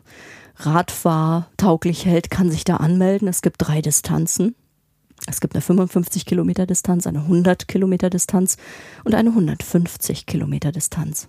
Radfahr 0.58 1.50
tauglich 1.58 2.06
hält, 2.06 2.30
kann 2.30 2.52
sich 2.52 2.64
da 2.64 2.78
anmelden. 2.78 3.28
Es 3.28 3.42
gibt 3.42 3.58
drei 3.60 3.82
Distanzen. 3.82 4.56
Es 5.26 5.42
gibt 5.42 5.56
eine 5.56 5.62
55 5.62 6.26
Kilometer 6.26 6.66
Distanz, 6.66 7.08
eine 7.08 7.20
100 7.20 7.68
Kilometer 7.68 8.10
Distanz 8.10 8.58
und 9.04 9.16
eine 9.16 9.30
150 9.30 10.26
Kilometer 10.26 10.72
Distanz. 10.72 11.28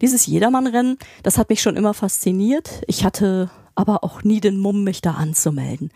Dieses 0.00 0.26
Jedermannrennen, 0.26 0.98
das 1.22 1.38
hat 1.38 1.50
mich 1.50 1.62
schon 1.62 1.76
immer 1.76 1.94
fasziniert. 1.94 2.82
Ich 2.86 3.04
hatte 3.04 3.50
aber 3.74 4.02
auch 4.04 4.24
nie 4.24 4.40
den 4.40 4.58
Mumm, 4.58 4.84
mich 4.84 5.00
da 5.00 5.12
anzumelden, 5.12 5.90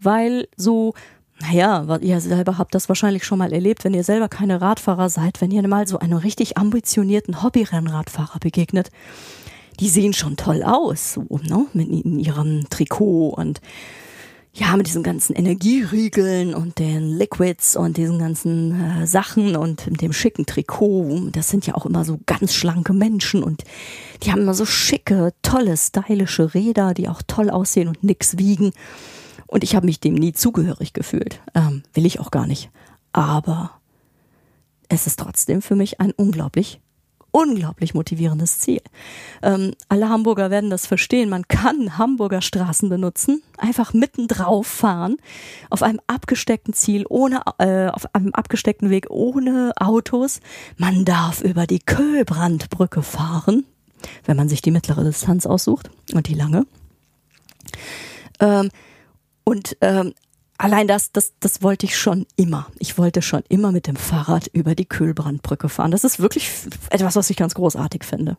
weil 0.00 0.48
so 0.56 0.94
naja, 1.40 1.98
ihr 2.00 2.20
selber 2.20 2.56
habt 2.58 2.74
das 2.74 2.88
wahrscheinlich 2.88 3.24
schon 3.24 3.38
mal 3.38 3.52
erlebt, 3.52 3.84
wenn 3.84 3.94
ihr 3.94 4.04
selber 4.04 4.28
keine 4.28 4.60
Radfahrer 4.60 5.08
seid, 5.08 5.40
wenn 5.40 5.50
ihr 5.50 5.66
mal 5.66 5.88
so 5.88 5.98
einem 5.98 6.18
richtig 6.18 6.56
ambitionierten 6.56 7.42
Hobbyrennradfahrer 7.42 8.38
begegnet. 8.38 8.90
Die 9.80 9.88
sehen 9.88 10.12
schon 10.12 10.36
toll 10.36 10.62
aus, 10.62 11.14
so, 11.14 11.26
ne? 11.42 11.66
Mit 11.72 11.88
in 11.88 12.20
ihrem 12.20 12.68
Trikot 12.70 13.30
und 13.30 13.60
ja, 14.54 14.76
mit 14.76 14.86
diesen 14.86 15.02
ganzen 15.02 15.34
Energieriegeln 15.34 16.54
und 16.54 16.78
den 16.78 17.16
Liquids 17.16 17.74
und 17.74 17.96
diesen 17.96 18.18
ganzen 18.18 19.02
äh, 19.02 19.06
Sachen 19.06 19.56
und 19.56 19.86
mit 19.90 20.02
dem 20.02 20.12
schicken 20.12 20.44
Trikot. 20.44 21.30
Das 21.32 21.48
sind 21.48 21.66
ja 21.66 21.74
auch 21.74 21.86
immer 21.86 22.04
so 22.04 22.20
ganz 22.26 22.52
schlanke 22.54 22.92
Menschen 22.92 23.42
und 23.42 23.64
die 24.22 24.30
haben 24.30 24.42
immer 24.42 24.52
so 24.52 24.66
schicke, 24.66 25.32
tolle, 25.40 25.76
stylische 25.78 26.52
Räder, 26.52 26.92
die 26.92 27.08
auch 27.08 27.22
toll 27.26 27.48
aussehen 27.48 27.88
und 27.88 28.04
nix 28.04 28.36
wiegen. 28.36 28.72
Und 29.46 29.64
ich 29.64 29.74
habe 29.74 29.86
mich 29.86 30.00
dem 30.00 30.14
nie 30.14 30.34
zugehörig 30.34 30.92
gefühlt. 30.92 31.40
Ähm, 31.54 31.82
will 31.94 32.04
ich 32.04 32.20
auch 32.20 32.30
gar 32.30 32.46
nicht. 32.46 32.70
Aber 33.12 33.70
es 34.88 35.06
ist 35.06 35.18
trotzdem 35.18 35.62
für 35.62 35.76
mich 35.76 35.98
ein 35.98 36.12
unglaublich, 36.12 36.81
unglaublich 37.32 37.94
motivierendes 37.94 38.60
Ziel. 38.60 38.80
Ähm, 39.42 39.72
alle 39.88 40.08
Hamburger 40.08 40.50
werden 40.50 40.70
das 40.70 40.86
verstehen. 40.86 41.28
Man 41.28 41.48
kann 41.48 41.98
Hamburger 41.98 42.42
Straßen 42.42 42.88
benutzen, 42.88 43.42
einfach 43.58 43.92
mitten 43.92 44.28
drauf 44.28 44.66
fahren, 44.66 45.16
auf 45.70 45.82
einem 45.82 46.00
abgesteckten 46.06 46.74
Ziel, 46.74 47.04
ohne, 47.08 47.42
äh, 47.58 47.88
auf 47.88 48.14
einem 48.14 48.32
abgesteckten 48.32 48.90
Weg, 48.90 49.06
ohne 49.10 49.72
Autos. 49.76 50.40
Man 50.76 51.04
darf 51.04 51.40
über 51.40 51.66
die 51.66 51.80
Köhlbrandbrücke 51.80 53.02
fahren, 53.02 53.64
wenn 54.24 54.36
man 54.36 54.48
sich 54.48 54.62
die 54.62 54.70
mittlere 54.70 55.02
Distanz 55.02 55.46
aussucht 55.46 55.90
und 56.12 56.28
die 56.28 56.34
lange. 56.34 56.66
Ähm, 58.40 58.70
und 59.44 59.76
ähm, 59.80 60.12
allein 60.62 60.86
das, 60.86 61.12
das, 61.12 61.32
das 61.40 61.62
wollte 61.62 61.86
ich 61.86 61.98
schon 61.98 62.26
immer. 62.36 62.66
Ich 62.78 62.98
wollte 62.98 63.22
schon 63.22 63.42
immer 63.48 63.72
mit 63.72 63.86
dem 63.86 63.96
Fahrrad 63.96 64.48
über 64.48 64.74
die 64.74 64.86
Kühlbrandbrücke 64.86 65.68
fahren. 65.68 65.90
Das 65.90 66.04
ist 66.04 66.20
wirklich 66.20 66.50
etwas, 66.90 67.16
was 67.16 67.30
ich 67.30 67.36
ganz 67.36 67.54
großartig 67.54 68.04
finde. 68.04 68.36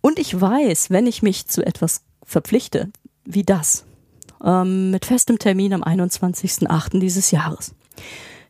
Und 0.00 0.18
ich 0.18 0.40
weiß, 0.40 0.90
wenn 0.90 1.06
ich 1.06 1.22
mich 1.22 1.46
zu 1.46 1.64
etwas 1.66 2.02
verpflichte, 2.24 2.90
wie 3.24 3.44
das, 3.44 3.84
ähm, 4.44 4.90
mit 4.90 5.04
festem 5.04 5.38
Termin 5.38 5.72
am 5.72 5.82
21.08. 5.82 7.00
dieses 7.00 7.30
Jahres, 7.30 7.74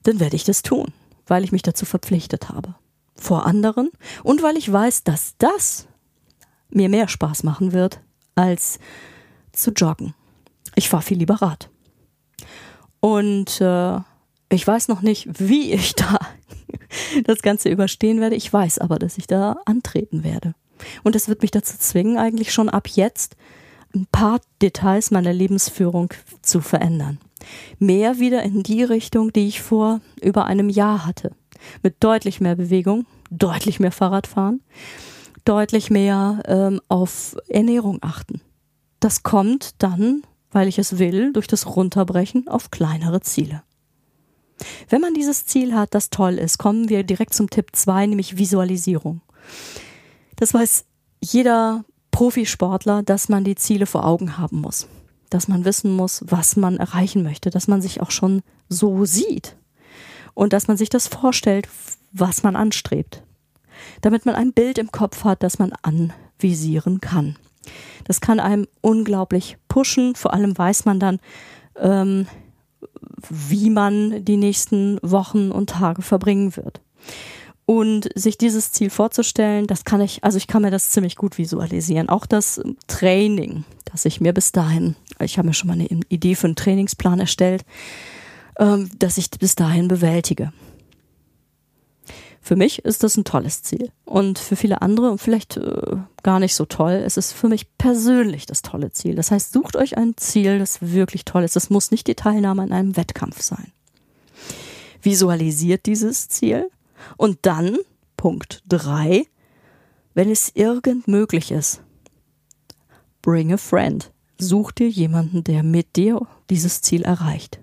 dann 0.03 0.21
werde 0.21 0.37
ich 0.37 0.45
das 0.45 0.63
tun, 0.63 0.93
weil 1.27 1.45
ich 1.45 1.53
mich 1.53 1.63
dazu 1.63 1.87
verpflichtet 1.87 2.49
habe. 2.49 2.75
Vor 3.17 3.47
anderen 3.47 3.91
und 4.23 4.43
weil 4.43 4.57
ich 4.57 4.71
weiß, 4.71 5.05
dass 5.05 5.35
das 5.39 5.87
mir 6.69 6.89
mehr 6.89 7.09
Spaß 7.09 7.45
machen 7.45 7.73
wird, 7.73 8.01
als 8.35 8.79
zu 9.53 9.71
joggen 9.71 10.15
ich 10.77 10.89
fahre 10.89 11.03
viel 11.03 11.19
lieber 11.19 11.37
Rad. 11.37 11.71
Und 13.07 13.61
äh, 13.61 14.01
ich 14.49 14.67
weiß 14.67 14.89
noch 14.89 15.01
nicht, 15.01 15.29
wie 15.39 15.73
ich 15.73 15.95
da 15.95 16.19
das 17.25 17.41
Ganze 17.41 17.69
überstehen 17.69 18.21
werde. 18.21 18.35
Ich 18.35 18.53
weiß 18.53 18.81
aber, 18.81 18.99
dass 18.99 19.17
ich 19.17 19.29
da 19.29 19.59
antreten 19.65 20.25
werde. 20.25 20.57
Und 21.05 21.15
es 21.15 21.29
wird 21.29 21.43
mich 21.43 21.53
dazu 21.53 21.79
zwingen, 21.79 22.19
eigentlich 22.19 22.53
schon 22.53 22.69
ab 22.69 22.89
jetzt 22.89 23.37
ein 23.95 24.09
paar 24.11 24.41
Details 24.61 25.13
meiner 25.13 25.33
Lebensführung 25.33 26.13
zu 26.43 26.61
verändern. 26.61 27.19
Mehr 27.79 28.19
wieder 28.19 28.43
in 28.43 28.65
die 28.65 28.83
Richtung, 28.83 29.33
die 29.33 29.47
ich 29.47 29.63
vor 29.63 30.01
über 30.21 30.47
einem 30.47 30.69
Jahr 30.69 31.07
hatte. 31.07 31.31
Mit 31.85 32.03
deutlich 32.03 32.41
mehr 32.41 32.57
Bewegung, 32.57 33.07
deutlich 33.31 33.79
mehr 33.79 33.93
Fahrradfahren, 33.93 34.65
deutlich 35.45 35.91
mehr 35.91 36.43
ähm, 36.49 36.81
auf 36.89 37.37
Ernährung 37.47 38.01
achten. 38.03 38.41
Das 38.99 39.23
kommt 39.23 39.81
dann 39.81 40.25
weil 40.51 40.69
ich 40.69 40.79
es 40.79 40.99
will, 40.99 41.33
durch 41.33 41.47
das 41.47 41.67
Runterbrechen 41.67 42.49
auf 42.49 42.71
kleinere 42.71 43.21
Ziele. 43.21 43.63
Wenn 44.89 45.01
man 45.01 45.15
dieses 45.15 45.47
Ziel 45.47 45.75
hat, 45.75 45.95
das 45.95 46.11
toll 46.11 46.35
ist, 46.35 46.59
kommen 46.59 46.89
wir 46.89 47.03
direkt 47.03 47.35
zum 47.35 47.51
Tipp 47.51 47.71
2, 47.73 48.07
nämlich 48.07 48.39
Visualisierung. 48.39 49.21
Das 50.37 50.55
weiß 50.55 50.85
jeder 51.21 51.85
Profisportler, 52.11 53.03
dass 53.03 53.29
man 53.29 53.45
die 53.45 53.57
Ziele 53.57 53.87
vor 53.87 54.07
Augen 54.07 54.39
haben 54.39 54.61
muss, 54.61 54.87
dass 55.29 55.49
man 55.49 55.65
wissen 55.65 55.95
muss, 55.95 56.25
was 56.27 56.57
man 56.57 56.79
erreichen 56.79 57.23
möchte, 57.23 57.51
dass 57.51 57.69
man 57.69 57.83
sich 57.83 58.01
auch 58.01 58.11
schon 58.11 58.43
so 58.69 59.05
sieht 59.05 59.57
und 60.35 60.53
dass 60.53 60.69
man 60.69 60.77
sich 60.77 60.89
das 60.89 61.09
vorstellt, 61.09 61.69
was 62.13 62.43
man 62.43 62.57
anstrebt, 62.57 63.23
damit 64.01 64.25
man 64.25 64.35
ein 64.35 64.53
Bild 64.53 64.79
im 64.79 64.91
Kopf 64.91 65.25
hat, 65.25 65.43
das 65.43 65.59
man 65.59 65.73
anvisieren 65.83 67.01
kann. 67.01 67.37
Das 68.05 68.21
kann 68.21 68.41
einem 68.41 68.67
unglaublich 68.81 69.59
pushen. 69.69 70.15
Vor 70.15 70.33
allem 70.35 70.57
weiß 70.57 70.85
man 70.85 71.01
dann, 71.01 71.21
ähm, 71.79 72.27
wie 73.29 73.71
man 73.71 74.25
die 74.25 74.37
nächsten 74.37 74.99
Wochen 75.03 75.51
und 75.51 75.71
Tage 75.71 76.03
verbringen 76.03 76.57
wird. 76.57 76.81
Und 77.65 78.09
sich 78.15 78.39
dieses 78.39 78.71
Ziel 78.71 78.91
vorzustellen, 78.91 79.67
das 79.67 79.85
kann 79.85 80.01
ich, 80.01 80.23
also 80.23 80.39
ich 80.39 80.47
kann 80.47 80.63
mir 80.63 80.71
das 80.71 80.91
ziemlich 80.91 81.17
gut 81.17 81.37
visualisieren. 81.37 82.09
Auch 82.09 82.25
das 82.25 82.61
Training, 82.87 83.65
das 83.85 84.05
ich 84.05 84.21
mir 84.21 84.33
bis 84.33 84.53
dahin, 84.53 84.95
ich 85.19 85.37
habe 85.37 85.49
mir 85.49 85.55
schon 85.55 85.69
mal 85.69 85.75
eine 85.75 85.89
Idee 86.09 86.37
für 86.37 86.47
einen 86.47 86.55
Trainingsplan 86.55 87.19
erstellt, 87.19 87.65
ähm, 88.59 88.89
dass 88.99 89.19
ich 89.19 89.31
bis 89.31 89.57
dahin 89.57 89.89
bewältige. 89.89 90.53
Für 92.47 92.55
mich 92.55 92.85
ist 92.85 93.03
das 93.03 93.17
ein 93.17 93.25
tolles 93.25 93.65
Ziel. 93.65 93.91
Und 94.05 94.39
für 94.39 94.55
viele 94.55 94.81
andere 94.81 95.19
vielleicht 95.19 95.57
äh, 95.57 95.97
gar 96.23 96.39
nicht 96.39 96.55
so 96.55 96.65
toll. 96.65 96.93
Es 96.93 97.17
ist 97.17 97.33
für 97.33 97.49
mich 97.49 97.77
persönlich 97.77 98.47
das 98.47 98.63
tolle 98.63 98.93
Ziel. 98.93 99.17
Das 99.17 99.33
heißt, 99.33 99.53
sucht 99.53 99.75
euch 99.75 99.99
ein 99.99 100.17
Ziel, 100.17 100.61
das 100.61 100.81
wirklich 100.81 101.25
toll 101.25 101.43
ist. 101.43 101.57
Es 101.57 101.71
muss 101.71 101.91
nicht 101.91 102.07
die 102.07 102.15
Teilnahme 102.15 102.63
an 102.63 102.71
einem 102.71 102.97
Wettkampf 102.97 103.43
sein. 103.43 103.73
Visualisiert 105.03 105.87
dieses 105.87 106.29
Ziel. 106.29 106.71
Und 107.17 107.39
dann, 107.43 107.79
Punkt 108.17 108.63
drei, 108.69 109.27
wenn 110.15 110.31
es 110.31 110.53
irgend 110.55 111.09
möglich 111.09 111.51
ist, 111.51 111.83
bring 113.23 113.53
a 113.53 113.57
friend. 113.57 114.13
Such 114.39 114.71
dir 114.71 114.89
jemanden, 114.89 115.43
der 115.43 115.65
mit 115.65 115.97
dir 115.97 116.21
dieses 116.49 116.81
Ziel 116.81 117.03
erreicht. 117.03 117.59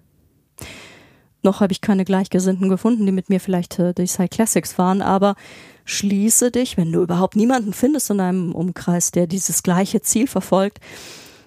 Noch 1.44 1.60
habe 1.60 1.74
ich 1.74 1.82
keine 1.82 2.06
Gleichgesinnten 2.06 2.70
gefunden, 2.70 3.06
die 3.06 3.12
mit 3.12 3.30
mir 3.30 3.40
vielleicht 3.40 3.78
äh, 3.78 3.94
die 3.94 4.08
Sci 4.08 4.30
Classics 4.30 4.74
fahren, 4.74 5.02
aber 5.02 5.36
schließe 5.84 6.52
dich, 6.52 6.78
wenn 6.78 6.92
du 6.92 7.04
überhaupt 7.04 7.36
niemanden 7.36 7.74
findest 7.74 8.10
in 8.10 8.22
einem 8.22 8.56
Umkreis, 8.56 9.12
der 9.12 9.28
dieses 9.28 9.62
gleiche 9.62 10.02
Ziel 10.02 10.28
verfolgt 10.28 10.80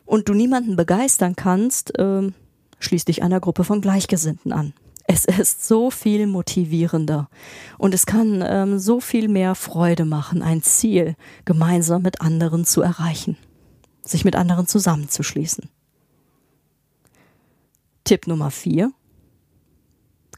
und 0.05 0.29
du 0.29 0.35
niemanden 0.35 0.77
begeistern 0.77 1.35
kannst, 1.35 1.99
äh, 1.99 2.31
schließ 2.79 3.07
dich 3.07 3.23
einer 3.23 3.41
Gruppe 3.41 3.65
von 3.65 3.81
Gleichgesinnten 3.81 4.53
an. 4.53 4.75
Es 5.09 5.25
ist 5.25 5.67
so 5.67 5.91
viel 5.91 6.27
motivierender 6.27 7.31
und 7.79 7.95
es 7.95 8.05
kann 8.05 8.45
ähm, 8.47 8.79
so 8.79 9.01
viel 9.01 9.29
mehr 9.29 9.55
Freude 9.55 10.05
machen, 10.05 10.43
ein 10.43 10.63
Ziel 10.63 11.17
gemeinsam 11.47 12.03
mit 12.03 12.21
anderen 12.21 12.67
zu 12.67 12.83
erreichen, 12.83 13.39
sich 14.03 14.25
mit 14.27 14.37
anderen 14.37 14.67
zusammenzuschließen. 14.67 15.71
Tipp 18.05 18.27
Nummer 18.27 18.51
vier 18.51 18.93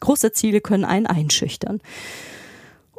große 0.00 0.32
Ziele 0.32 0.60
können 0.60 0.84
einen 0.84 1.06
einschüchtern. 1.06 1.80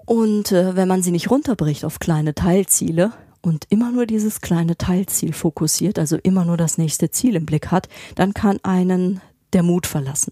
Und 0.05 0.51
äh, 0.51 0.75
wenn 0.75 0.87
man 0.87 1.03
sie 1.03 1.11
nicht 1.11 1.29
runterbricht 1.29 1.85
auf 1.85 1.99
kleine 1.99 2.33
Teilziele 2.33 3.13
und 3.41 3.65
immer 3.69 3.91
nur 3.91 4.05
dieses 4.05 4.41
kleine 4.41 4.77
Teilziel 4.77 5.33
fokussiert, 5.33 5.99
also 5.99 6.17
immer 6.17 6.45
nur 6.45 6.57
das 6.57 6.77
nächste 6.77 7.11
Ziel 7.11 7.35
im 7.35 7.45
Blick 7.45 7.67
hat, 7.67 7.87
dann 8.15 8.33
kann 8.33 8.59
einen 8.63 9.21
der 9.53 9.63
Mut 9.63 9.85
verlassen. 9.85 10.31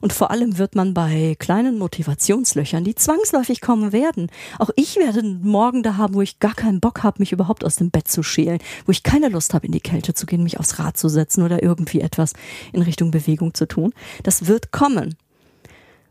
Und 0.00 0.12
vor 0.12 0.30
allem 0.30 0.58
wird 0.58 0.74
man 0.74 0.94
bei 0.94 1.36
kleinen 1.38 1.78
Motivationslöchern, 1.78 2.84
die 2.84 2.94
zwangsläufig 2.94 3.60
kommen 3.60 3.92
werden. 3.92 4.30
Auch 4.58 4.70
ich 4.76 4.96
werde 4.96 5.22
Morgen 5.22 5.82
da 5.82 5.96
haben, 5.96 6.14
wo 6.14 6.22
ich 6.22 6.38
gar 6.38 6.54
keinen 6.54 6.80
Bock 6.80 7.02
habe, 7.02 7.20
mich 7.20 7.32
überhaupt 7.32 7.64
aus 7.64 7.76
dem 7.76 7.90
Bett 7.90 8.08
zu 8.08 8.22
schälen, 8.22 8.58
wo 8.84 8.92
ich 8.92 9.02
keine 9.02 9.28
Lust 9.28 9.54
habe, 9.54 9.66
in 9.66 9.72
die 9.72 9.80
Kälte 9.80 10.14
zu 10.14 10.26
gehen, 10.26 10.42
mich 10.42 10.58
aufs 10.58 10.78
Rad 10.78 10.96
zu 10.96 11.08
setzen 11.08 11.42
oder 11.42 11.62
irgendwie 11.62 12.00
etwas 12.00 12.32
in 12.72 12.82
Richtung 12.82 13.10
Bewegung 13.10 13.54
zu 13.54 13.66
tun. 13.66 13.92
Das 14.22 14.46
wird 14.46 14.72
kommen. 14.72 15.16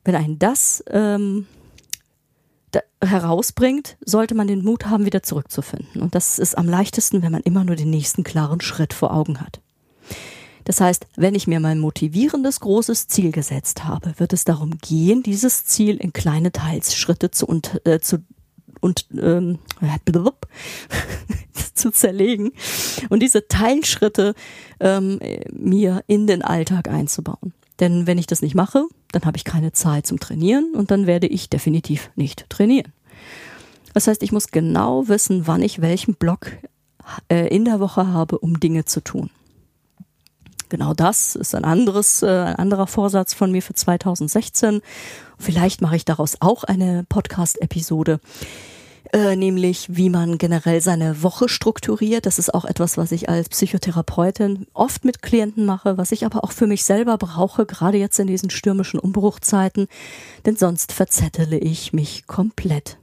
Wenn 0.06 0.16
ein 0.16 0.40
das 0.40 0.84
ähm, 0.90 1.48
da 2.72 2.80
herausbringt, 3.04 3.98
sollte 4.06 4.36
man 4.36 4.48
den 4.48 4.64
Mut 4.64 4.86
haben, 4.86 5.06
wieder 5.06 5.24
zurückzufinden. 5.24 6.02
Und 6.02 6.16
das 6.16 6.40
ist 6.40 6.58
am 6.58 6.70
leichtesten, 6.70 7.22
wenn 7.22 7.32
man 7.32 7.42
immer 7.42 7.64
nur 7.66 7.76
den 7.76 7.90
nächsten 7.90 8.24
klaren 8.24 8.62
Schritt 8.62 8.94
vor 8.94 9.14
Augen 9.14 9.42
hat. 9.42 9.60
Das 10.64 10.82
heißt, 10.82 11.06
wenn 11.16 11.36
ich 11.36 11.48
mir 11.48 11.60
mein 11.60 11.80
motivierendes 11.80 12.60
großes 12.60 13.08
Ziel 13.08 13.32
gesetzt 13.32 13.84
habe, 13.84 14.14
wird 14.18 14.34
es 14.34 14.46
darum 14.46 14.78
gehen, 14.80 15.22
dieses 15.22 15.66
Ziel 15.66 15.98
in 15.98 16.14
kleine 16.14 16.52
Teilsschritte 16.52 17.30
zu, 17.32 17.46
und, 17.46 17.82
äh, 17.86 18.00
zu 18.00 18.24
und 18.82 19.08
ähm, 19.20 19.60
zu 21.74 21.92
zerlegen 21.92 22.52
und 23.10 23.22
diese 23.22 23.48
Teilschritte 23.48 24.34
ähm, 24.80 25.20
mir 25.52 26.04
in 26.08 26.26
den 26.28 26.42
Alltag 26.42 26.90
einzubauen. 26.90 27.54
Denn 27.80 28.08
wenn 28.08 28.18
ich 28.18 28.28
das 28.28 28.42
nicht 28.42 28.56
mache, 28.56 28.86
dann 29.12 29.24
habe 29.26 29.38
ich 29.38 29.44
keine 29.44 29.72
Zeit 29.72 30.08
zum 30.08 30.20
Trainieren 30.20 30.74
und 30.76 30.92
dann 30.92 31.08
werde 31.08 31.28
ich 31.28 31.50
definitiv 31.50 32.10
nicht 32.16 32.50
trainieren. 32.50 32.92
Das 33.94 34.08
heißt, 34.08 34.24
ich 34.24 34.32
muss 34.32 34.52
genau 34.52 35.08
wissen, 35.08 35.48
wann 35.48 35.62
ich 35.62 35.82
welchen 35.82 36.16
Block 36.16 36.52
äh, 37.30 37.48
in 37.48 37.66
der 37.66 37.80
Woche 37.80 38.08
habe, 38.08 38.40
um 38.40 38.60
Dinge 38.60 38.86
zu 38.86 39.02
tun. 39.02 39.30
Genau 40.70 40.94
das 40.94 41.36
ist 41.36 41.54
ein 41.54 41.64
anderes, 41.64 42.22
äh, 42.24 42.28
ein 42.28 42.56
anderer 42.56 42.88
Vorsatz 42.88 43.34
von 43.34 43.52
mir 43.52 43.62
für 43.62 43.74
2016. 43.74 44.82
Vielleicht 45.38 45.82
mache 45.82 45.96
ich 45.96 46.06
daraus 46.06 46.38
auch 46.40 46.64
eine 46.64 47.06
Podcast-Episode. 47.08 48.20
Äh, 49.14 49.36
nämlich 49.36 49.88
wie 49.96 50.10
man 50.10 50.38
generell 50.38 50.82
seine 50.82 51.22
Woche 51.22 51.48
strukturiert. 51.48 52.26
Das 52.26 52.40
ist 52.40 52.54
auch 52.54 52.66
etwas, 52.66 52.98
was 52.98 53.12
ich 53.12 53.30
als 53.30 53.50
Psychotherapeutin 53.50 54.68
oft 54.74 55.06
mit 55.06 55.22
Klienten 55.22 55.66
mache, 55.66 55.98
was 55.98 56.12
ich 56.12 56.26
aber 56.26 56.44
auch 56.44 56.52
für 56.52 56.68
mich 56.68 56.84
selber 56.84 57.18
brauche, 57.18 57.66
gerade 57.66 57.98
jetzt 57.98 58.20
in 58.20 58.28
diesen 58.28 58.50
stürmischen 58.50 59.00
Umbruchzeiten, 59.00 59.88
denn 60.46 60.56
sonst 60.56 60.92
verzettele 60.92 61.58
ich 61.58 61.94
mich 61.94 62.28
komplett. 62.28 62.98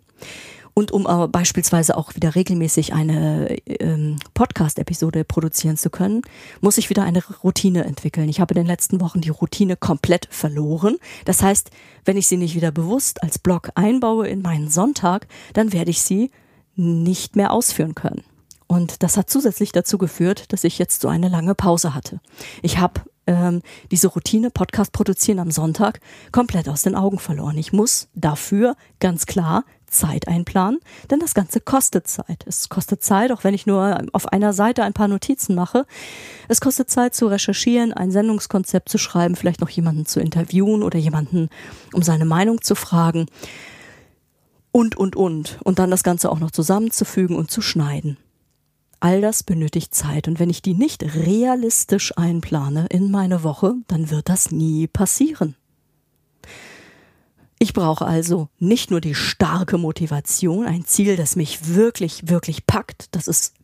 Und 0.74 0.90
um 0.90 1.06
aber 1.06 1.28
beispielsweise 1.28 1.96
auch 1.96 2.14
wieder 2.14 2.34
regelmäßig 2.34 2.94
eine 2.94 3.56
ähm, 3.66 4.16
Podcast-Episode 4.34 5.24
produzieren 5.24 5.76
zu 5.76 5.90
können, 5.90 6.22
muss 6.60 6.78
ich 6.78 6.88
wieder 6.88 7.02
eine 7.02 7.22
Routine 7.44 7.84
entwickeln. 7.84 8.28
Ich 8.28 8.40
habe 8.40 8.54
in 8.54 8.60
den 8.60 8.66
letzten 8.66 9.00
Wochen 9.00 9.20
die 9.20 9.28
Routine 9.28 9.76
komplett 9.76 10.28
verloren. 10.30 10.96
Das 11.26 11.42
heißt, 11.42 11.70
wenn 12.04 12.16
ich 12.16 12.26
sie 12.26 12.38
nicht 12.38 12.54
wieder 12.54 12.72
bewusst 12.72 13.22
als 13.22 13.38
Blog 13.38 13.70
einbaue 13.74 14.28
in 14.28 14.40
meinen 14.40 14.70
Sonntag, 14.70 15.26
dann 15.52 15.72
werde 15.72 15.90
ich 15.90 16.02
sie 16.02 16.30
nicht 16.74 17.36
mehr 17.36 17.52
ausführen 17.52 17.94
können. 17.94 18.24
Und 18.66 19.02
das 19.02 19.18
hat 19.18 19.28
zusätzlich 19.28 19.72
dazu 19.72 19.98
geführt, 19.98 20.50
dass 20.52 20.64
ich 20.64 20.78
jetzt 20.78 21.02
so 21.02 21.08
eine 21.08 21.28
lange 21.28 21.54
Pause 21.54 21.94
hatte. 21.94 22.20
Ich 22.62 22.78
habe 22.78 23.02
ähm, 23.26 23.60
diese 23.90 24.08
Routine 24.08 24.50
Podcast 24.50 24.92
produzieren 24.92 25.38
am 25.38 25.50
Sonntag 25.50 26.00
komplett 26.32 26.70
aus 26.70 26.80
den 26.80 26.94
Augen 26.94 27.18
verloren. 27.18 27.58
Ich 27.58 27.74
muss 27.74 28.08
dafür 28.14 28.74
ganz 28.98 29.26
klar 29.26 29.64
Zeit 29.92 30.28
einplanen, 30.28 30.80
denn 31.10 31.20
das 31.20 31.34
Ganze 31.34 31.60
kostet 31.60 32.06
Zeit. 32.06 32.44
Es 32.46 32.68
kostet 32.68 33.02
Zeit, 33.02 33.30
auch 33.32 33.44
wenn 33.44 33.54
ich 33.54 33.66
nur 33.66 34.02
auf 34.12 34.26
einer 34.32 34.52
Seite 34.52 34.82
ein 34.84 34.92
paar 34.92 35.08
Notizen 35.08 35.54
mache. 35.54 35.86
Es 36.48 36.60
kostet 36.60 36.90
Zeit 36.90 37.14
zu 37.14 37.26
recherchieren, 37.26 37.92
ein 37.92 38.10
Sendungskonzept 38.10 38.88
zu 38.88 38.98
schreiben, 38.98 39.36
vielleicht 39.36 39.60
noch 39.60 39.70
jemanden 39.70 40.06
zu 40.06 40.20
interviewen 40.20 40.82
oder 40.82 40.98
jemanden 40.98 41.48
um 41.92 42.02
seine 42.02 42.24
Meinung 42.24 42.62
zu 42.62 42.74
fragen. 42.74 43.26
Und, 44.72 44.96
und, 44.96 45.16
und. 45.16 45.58
Und 45.62 45.78
dann 45.78 45.90
das 45.90 46.02
Ganze 46.02 46.30
auch 46.30 46.40
noch 46.40 46.50
zusammenzufügen 46.50 47.36
und 47.36 47.50
zu 47.50 47.60
schneiden. 47.60 48.16
All 49.00 49.20
das 49.20 49.42
benötigt 49.42 49.94
Zeit 49.94 50.28
und 50.28 50.38
wenn 50.38 50.48
ich 50.48 50.62
die 50.62 50.74
nicht 50.74 51.02
realistisch 51.02 52.16
einplane 52.16 52.86
in 52.88 53.10
meine 53.10 53.42
Woche, 53.42 53.74
dann 53.88 54.10
wird 54.10 54.28
das 54.28 54.52
nie 54.52 54.86
passieren. 54.86 55.56
Ich 57.62 57.74
brauche 57.74 58.04
also 58.04 58.48
nicht 58.58 58.90
nur 58.90 59.00
die 59.00 59.14
starke 59.14 59.78
Motivation, 59.78 60.66
ein 60.66 60.84
Ziel, 60.84 61.14
das 61.14 61.36
mich 61.36 61.68
wirklich, 61.68 62.28
wirklich 62.28 62.66
packt. 62.66 63.14
Das 63.14 63.28
ist 63.28 63.54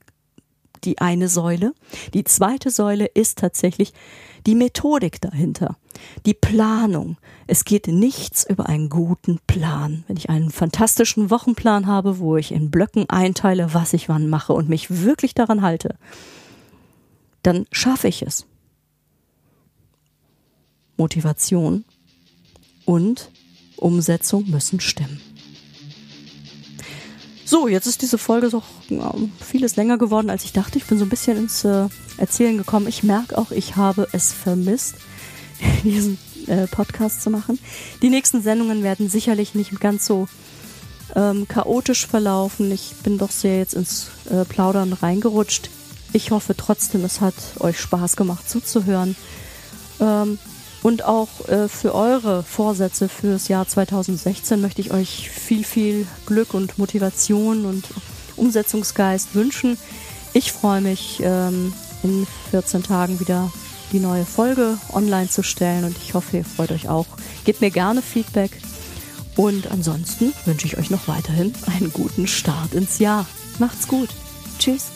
die 0.84 0.98
eine 0.98 1.28
Säule. 1.28 1.74
Die 2.14 2.22
zweite 2.22 2.70
Säule 2.70 3.06
ist 3.06 3.38
tatsächlich 3.38 3.92
die 4.46 4.54
Methodik 4.54 5.20
dahinter, 5.20 5.78
die 6.26 6.34
Planung. 6.34 7.16
Es 7.48 7.64
geht 7.64 7.88
nichts 7.88 8.48
über 8.48 8.68
einen 8.68 8.88
guten 8.88 9.40
Plan. 9.48 10.04
Wenn 10.06 10.16
ich 10.16 10.30
einen 10.30 10.52
fantastischen 10.52 11.30
Wochenplan 11.30 11.88
habe, 11.88 12.20
wo 12.20 12.36
ich 12.36 12.52
in 12.52 12.70
Blöcken 12.70 13.10
einteile, 13.10 13.74
was 13.74 13.94
ich 13.94 14.08
wann 14.08 14.28
mache 14.28 14.52
und 14.52 14.68
mich 14.68 15.02
wirklich 15.02 15.34
daran 15.34 15.60
halte, 15.60 15.96
dann 17.42 17.66
schaffe 17.72 18.06
ich 18.06 18.22
es. 18.22 18.46
Motivation 20.96 21.84
und 22.84 23.32
Umsetzung 23.78 24.48
müssen 24.48 24.80
stimmen. 24.80 25.20
So, 27.44 27.66
jetzt 27.66 27.86
ist 27.86 28.02
diese 28.02 28.18
Folge 28.18 28.50
doch 28.50 28.64
ja, 28.90 29.14
vieles 29.40 29.76
länger 29.76 29.96
geworden, 29.96 30.28
als 30.28 30.44
ich 30.44 30.52
dachte. 30.52 30.76
Ich 30.76 30.84
bin 30.84 30.98
so 30.98 31.06
ein 31.06 31.08
bisschen 31.08 31.38
ins 31.38 31.64
äh, 31.64 31.88
Erzählen 32.18 32.58
gekommen. 32.58 32.86
Ich 32.86 33.02
merke 33.02 33.38
auch, 33.38 33.52
ich 33.52 33.76
habe 33.76 34.06
es 34.12 34.34
vermisst, 34.34 34.96
diesen 35.82 36.18
äh, 36.46 36.66
Podcast 36.66 37.22
zu 37.22 37.30
machen. 37.30 37.58
Die 38.02 38.10
nächsten 38.10 38.42
Sendungen 38.42 38.82
werden 38.82 39.08
sicherlich 39.08 39.54
nicht 39.54 39.80
ganz 39.80 40.04
so 40.04 40.28
ähm, 41.16 41.48
chaotisch 41.48 42.06
verlaufen. 42.06 42.70
Ich 42.70 42.92
bin 43.02 43.16
doch 43.16 43.30
sehr 43.30 43.58
jetzt 43.58 43.72
ins 43.74 44.10
äh, 44.30 44.44
Plaudern 44.44 44.92
reingerutscht. 44.92 45.70
Ich 46.12 46.30
hoffe 46.30 46.54
trotzdem, 46.56 47.04
es 47.04 47.20
hat 47.20 47.34
euch 47.60 47.80
Spaß 47.80 48.16
gemacht 48.16 48.48
zuzuhören. 48.48 49.16
Ähm, 50.00 50.38
und 50.82 51.04
auch 51.04 51.48
äh, 51.48 51.68
für 51.68 51.94
eure 51.94 52.42
Vorsätze 52.42 53.08
fürs 53.08 53.48
Jahr 53.48 53.66
2016 53.66 54.60
möchte 54.60 54.80
ich 54.80 54.92
euch 54.92 55.30
viel, 55.30 55.64
viel 55.64 56.06
Glück 56.26 56.54
und 56.54 56.78
Motivation 56.78 57.66
und 57.66 57.84
Umsetzungsgeist 58.36 59.34
wünschen. 59.34 59.76
Ich 60.32 60.52
freue 60.52 60.80
mich, 60.80 61.20
ähm, 61.22 61.72
in 62.02 62.26
14 62.50 62.82
Tagen 62.82 63.20
wieder 63.20 63.50
die 63.92 64.00
neue 64.00 64.24
Folge 64.24 64.78
online 64.92 65.28
zu 65.28 65.42
stellen 65.42 65.84
und 65.84 65.96
ich 65.96 66.14
hoffe, 66.14 66.38
ihr 66.38 66.44
freut 66.44 66.72
euch 66.72 66.88
auch. 66.88 67.06
Gebt 67.44 67.60
mir 67.60 67.70
gerne 67.70 68.02
Feedback 68.02 68.50
und 69.36 69.70
ansonsten 69.70 70.32
wünsche 70.44 70.66
ich 70.66 70.78
euch 70.78 70.90
noch 70.90 71.08
weiterhin 71.08 71.54
einen 71.66 71.92
guten 71.92 72.26
Start 72.26 72.74
ins 72.74 72.98
Jahr. 72.98 73.26
Macht's 73.58 73.88
gut. 73.88 74.10
Tschüss. 74.58 74.86